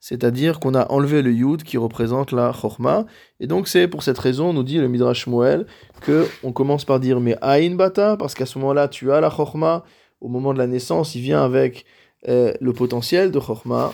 c'est-à-dire 0.00 0.60
qu'on 0.60 0.74
a 0.74 0.90
enlevé 0.90 1.22
le 1.22 1.32
yud 1.32 1.62
qui 1.62 1.76
représente 1.76 2.32
la 2.32 2.52
chorma, 2.52 3.06
et 3.40 3.46
donc 3.46 3.68
c'est 3.68 3.88
pour 3.88 4.02
cette 4.02 4.18
raison, 4.18 4.52
nous 4.52 4.62
dit 4.62 4.78
le 4.78 4.88
Midrash 4.88 5.26
Moel, 5.26 5.66
que 6.00 6.26
on 6.42 6.52
commence 6.52 6.84
par 6.84 7.00
dire 7.00 7.20
mais 7.20 7.36
aïn 7.40 7.74
bata, 7.76 8.16
parce 8.16 8.34
qu'à 8.34 8.46
ce 8.46 8.58
moment-là 8.58 8.88
tu 8.88 9.12
as 9.12 9.20
la 9.20 9.30
chorma, 9.30 9.84
au 10.20 10.28
moment 10.28 10.52
de 10.52 10.58
la 10.58 10.66
naissance 10.66 11.14
il 11.14 11.22
vient 11.22 11.44
avec 11.44 11.84
euh, 12.28 12.52
le 12.60 12.72
potentiel 12.72 13.30
de 13.30 13.38
chorma, 13.38 13.92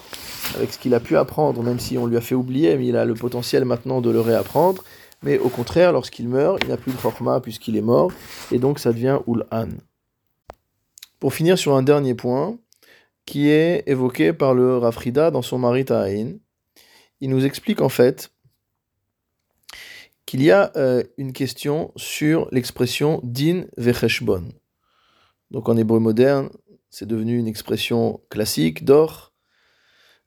avec 0.56 0.72
ce 0.72 0.78
qu'il 0.78 0.94
a 0.94 1.00
pu 1.00 1.16
apprendre, 1.16 1.62
même 1.62 1.78
si 1.78 1.98
on 1.98 2.06
lui 2.06 2.16
a 2.16 2.20
fait 2.20 2.34
oublier, 2.34 2.76
mais 2.76 2.86
il 2.86 2.96
a 2.96 3.04
le 3.04 3.14
potentiel 3.14 3.64
maintenant 3.64 4.00
de 4.00 4.10
le 4.10 4.20
réapprendre, 4.20 4.82
mais 5.22 5.38
au 5.38 5.48
contraire, 5.48 5.92
lorsqu'il 5.92 6.28
meurt, 6.28 6.58
il 6.62 6.68
n'a 6.68 6.76
plus 6.76 6.92
de 6.92 6.96
chorma 6.96 7.40
puisqu'il 7.40 7.76
est 7.76 7.82
mort, 7.82 8.10
et 8.50 8.58
donc 8.58 8.78
ça 8.78 8.92
devient 8.92 9.18
ul'an. 9.26 9.68
Pour 11.20 11.34
finir 11.34 11.58
sur 11.58 11.76
un 11.76 11.82
dernier 11.82 12.14
point, 12.14 12.56
qui 13.26 13.48
est 13.48 13.84
évoqué 13.86 14.32
par 14.32 14.54
le 14.54 14.78
Rafrida 14.78 15.30
dans 15.30 15.42
son 15.42 15.58
mari 15.58 15.84
Ta'ain. 15.84 16.34
Il 17.20 17.30
nous 17.30 17.44
explique 17.44 17.80
en 17.80 17.88
fait 17.88 18.32
qu'il 20.26 20.42
y 20.42 20.50
a 20.50 20.72
euh, 20.76 21.02
une 21.18 21.32
question 21.32 21.92
sur 21.96 22.48
l'expression 22.52 23.20
din 23.22 23.64
vecheshbon. 23.76 24.44
Donc 25.50 25.68
en 25.68 25.76
hébreu 25.76 26.00
moderne, 26.00 26.50
c'est 26.90 27.06
devenu 27.06 27.38
une 27.38 27.46
expression 27.46 28.20
classique 28.28 28.84
d'or. 28.84 29.32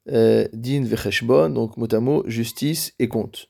Euh, 0.08 0.48
din 0.54 0.84
vecheshbon, 0.84 1.50
donc 1.50 1.78
mot 1.78 1.92
à 1.92 2.00
mot, 2.00 2.24
justice 2.28 2.94
et 3.00 3.08
compte. 3.08 3.50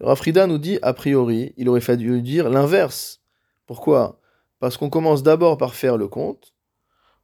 Rafrida 0.00 0.46
nous 0.46 0.58
dit, 0.58 0.78
a 0.82 0.92
priori, 0.92 1.54
il 1.56 1.70
aurait 1.70 1.80
fallu 1.80 2.20
dire 2.20 2.50
l'inverse. 2.50 3.22
Pourquoi? 3.64 4.20
Parce 4.58 4.76
qu'on 4.76 4.90
commence 4.90 5.22
d'abord 5.22 5.56
par 5.56 5.74
faire 5.74 5.96
le 5.96 6.08
compte, 6.08 6.52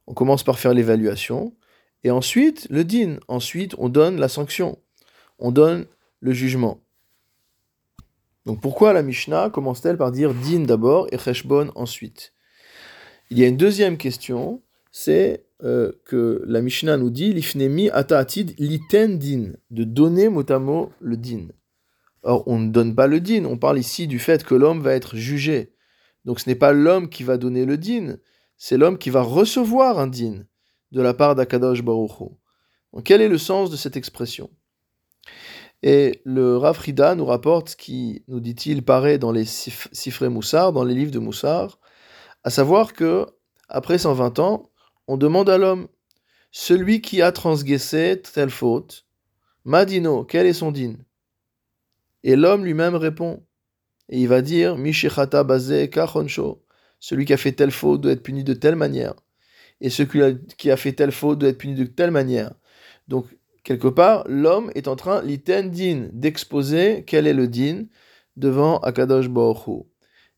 on 0.07 0.13
commence 0.13 0.43
par 0.43 0.59
faire 0.59 0.73
l'évaluation, 0.73 1.55
et 2.03 2.11
ensuite 2.11 2.67
le 2.69 2.83
din. 2.83 3.17
Ensuite, 3.27 3.75
on 3.77 3.89
donne 3.89 4.19
la 4.19 4.27
sanction. 4.27 4.79
On 5.39 5.51
donne 5.51 5.85
le 6.19 6.33
jugement. 6.33 6.81
Donc 8.45 8.61
pourquoi 8.61 8.91
la 8.93 9.03
Mishnah 9.03 9.49
commence-t-elle 9.49 9.97
par 9.97 10.11
dire 10.11 10.33
din 10.33 10.61
d'abord 10.61 11.07
et 11.11 11.17
cheshbon 11.17 11.71
ensuite? 11.75 12.33
Il 13.29 13.39
y 13.39 13.43
a 13.43 13.47
une 13.47 13.57
deuxième 13.57 13.97
question, 13.97 14.61
c'est 14.91 15.45
euh, 15.63 15.93
que 16.05 16.43
la 16.45 16.61
Mishnah 16.61 16.97
nous 16.97 17.09
dit 17.09 17.33
l'ifnemi 17.33 17.89
ata'atid 17.89 18.53
liten 18.59 19.17
din, 19.17 19.53
de 19.71 19.85
donner 19.85 20.27
le 20.27 21.15
din. 21.15 21.47
Or, 22.21 22.47
on 22.47 22.59
ne 22.59 22.69
donne 22.69 22.95
pas 22.95 23.07
le 23.07 23.21
din, 23.21 23.45
on 23.45 23.57
parle 23.57 23.79
ici 23.79 24.07
du 24.07 24.19
fait 24.19 24.43
que 24.43 24.55
l'homme 24.55 24.81
va 24.81 24.93
être 24.93 25.15
jugé. 25.15 25.73
Donc 26.25 26.41
ce 26.41 26.49
n'est 26.49 26.55
pas 26.55 26.73
l'homme 26.73 27.09
qui 27.09 27.23
va 27.23 27.37
donner 27.37 27.65
le 27.65 27.77
din, 27.77 28.17
c'est 28.57 28.77
l'homme 28.77 28.97
qui 28.97 29.09
va 29.09 29.21
recevoir 29.21 29.99
un 29.99 30.07
din 30.07 30.45
de 30.91 31.01
la 31.01 31.13
part 31.13 31.35
d'Akadosh 31.35 31.81
Baruch 31.81 32.11
Donc, 32.93 33.03
quel 33.03 33.21
est 33.21 33.29
le 33.29 33.37
sens 33.37 33.69
de 33.69 33.75
cette 33.75 33.97
expression? 33.97 34.49
Et 35.81 36.21
le 36.23 36.55
Rafrida 36.57 37.13
nous 37.13 37.25
rapporte 37.25 37.69
ce 37.69 37.75
qui, 37.75 38.23
nous 38.27 38.39
dit-il, 38.39 38.83
paraît 38.83 39.17
dans 39.17 39.33
les 39.33 39.45
Sifré 39.45 40.29
Moussar, 40.29 40.71
dans 40.71 40.85
les 40.85 40.95
livres 40.95 41.11
de 41.11 41.19
Moussar, 41.19 41.77
à 42.43 42.49
savoir 42.49 42.93
que, 42.93 43.25
après 43.67 43.97
120 43.97 44.39
ans, 44.39 44.69
on 45.07 45.17
demande 45.17 45.49
à 45.49 45.57
l'homme, 45.57 45.87
celui 46.51 47.01
qui 47.01 47.21
a 47.21 47.31
transgressé 47.31 48.21
telle 48.21 48.49
faute, 48.49 49.05
Madino, 49.65 50.23
quel 50.23 50.45
est 50.45 50.53
son 50.53 50.71
din 50.71 50.95
Et 52.23 52.35
l'homme 52.35 52.63
lui-même 52.63 52.95
répond, 52.95 53.43
et 54.07 54.21
il 54.21 54.27
va 54.27 54.41
dire, 54.41 54.77
Mishechata 54.77 55.43
Bazé 55.43 55.89
Kachonsho, 55.89 56.62
celui 57.03 57.25
qui 57.25 57.33
a 57.33 57.37
fait 57.37 57.51
telle 57.51 57.71
faute 57.71 57.99
doit 57.99 58.13
être 58.13 58.23
puni 58.23 58.45
de 58.45 58.53
telle 58.53 58.77
manière. 58.77 59.13
et 59.81 59.89
ce 59.89 60.03
qui 60.03 60.71
a, 60.71 60.77
fait 60.77 60.93
telle 60.93 61.11
faute 61.11 61.37
doit 61.37 61.49
être 61.49 61.57
puni 61.57 61.75
de 61.75 61.83
telle 61.83 62.11
manière. 62.11 62.53
Donc, 63.09 63.25
quelque 63.65 63.89
part, 63.89 64.23
l'homme 64.29 64.71
est 64.73 64.87
en 64.87 64.95
train, 64.95 65.21
l'iten 65.21 65.69
din, 65.69 66.07
d'exposer 66.13 67.03
quel 67.05 67.27
est 67.27 67.33
le 67.33 67.49
din 67.49 67.87
devant 68.37 68.77
Akadosh 68.77 69.27
Baruch 69.27 69.83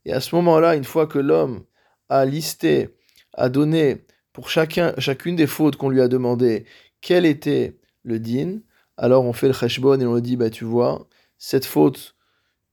Et 0.06 0.12
à 0.12 0.20
ce 0.20 0.34
moment-là, 0.34 0.76
une 0.76 0.86
fois 0.86 1.06
que 1.06 1.20
l'homme 1.20 1.66
a 2.10 2.26
listé, 2.26 2.90
a 3.34 3.50
donné 3.50 4.08
pour 4.34 4.50
chacun, 4.50 4.96
chacune 4.98 5.36
des 5.36 5.46
fautes 5.46 5.76
qu'on 5.76 5.90
lui 5.90 6.02
a 6.02 6.08
demandé, 6.08 6.66
quel 7.00 7.28
était 7.28 7.78
le 8.02 8.18
din, 8.18 8.62
alors 8.98 9.24
on 9.26 9.34
fait 9.34 9.48
le 9.48 9.54
cheshbon 9.54 10.00
et 10.00 10.06
on 10.08 10.16
lui 10.16 10.22
dit, 10.24 10.36
bah 10.36 10.50
tu 10.50 10.66
vois, 10.66 11.08
cette 11.38 11.66
faute 11.66 12.16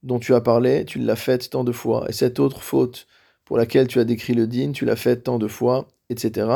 dont 0.01 0.17
tu 0.17 0.33
as 0.33 0.41
parlé, 0.41 0.83
tu 0.83 0.97
l'as 0.97 1.15
faite 1.15 1.51
tant 1.51 1.63
de 1.63 1.71
fois, 1.71 2.07
et 2.09 2.11
cette 2.11 2.39
autre 2.39 2.63
faute 2.63 3.05
pour 3.53 3.59
laquelle 3.59 3.87
tu 3.87 3.99
as 3.99 4.03
décrit 4.03 4.33
le 4.33 4.47
din, 4.47 4.71
tu 4.71 4.83
l'as 4.83 4.95
faite 4.95 5.25
tant 5.25 5.37
de 5.37 5.47
fois, 5.47 5.87
etc. 6.09 6.47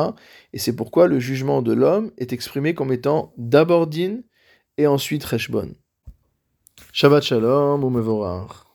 Et 0.52 0.58
c'est 0.58 0.76
pourquoi 0.76 1.08
le 1.08 1.20
jugement 1.20 1.62
de 1.62 1.72
l'homme 1.72 2.10
est 2.18 2.34
exprimé 2.34 2.74
comme 2.74 2.92
étant 2.92 3.34
d'abord 3.38 3.86
din 3.86 4.22
et 4.80 4.88
ensuite 4.88 5.24
cheshbon. 5.24 5.76
Shabbat 6.94 7.22
shalom 7.22 7.84
ou 7.84 7.92
mevorach. 7.92 8.67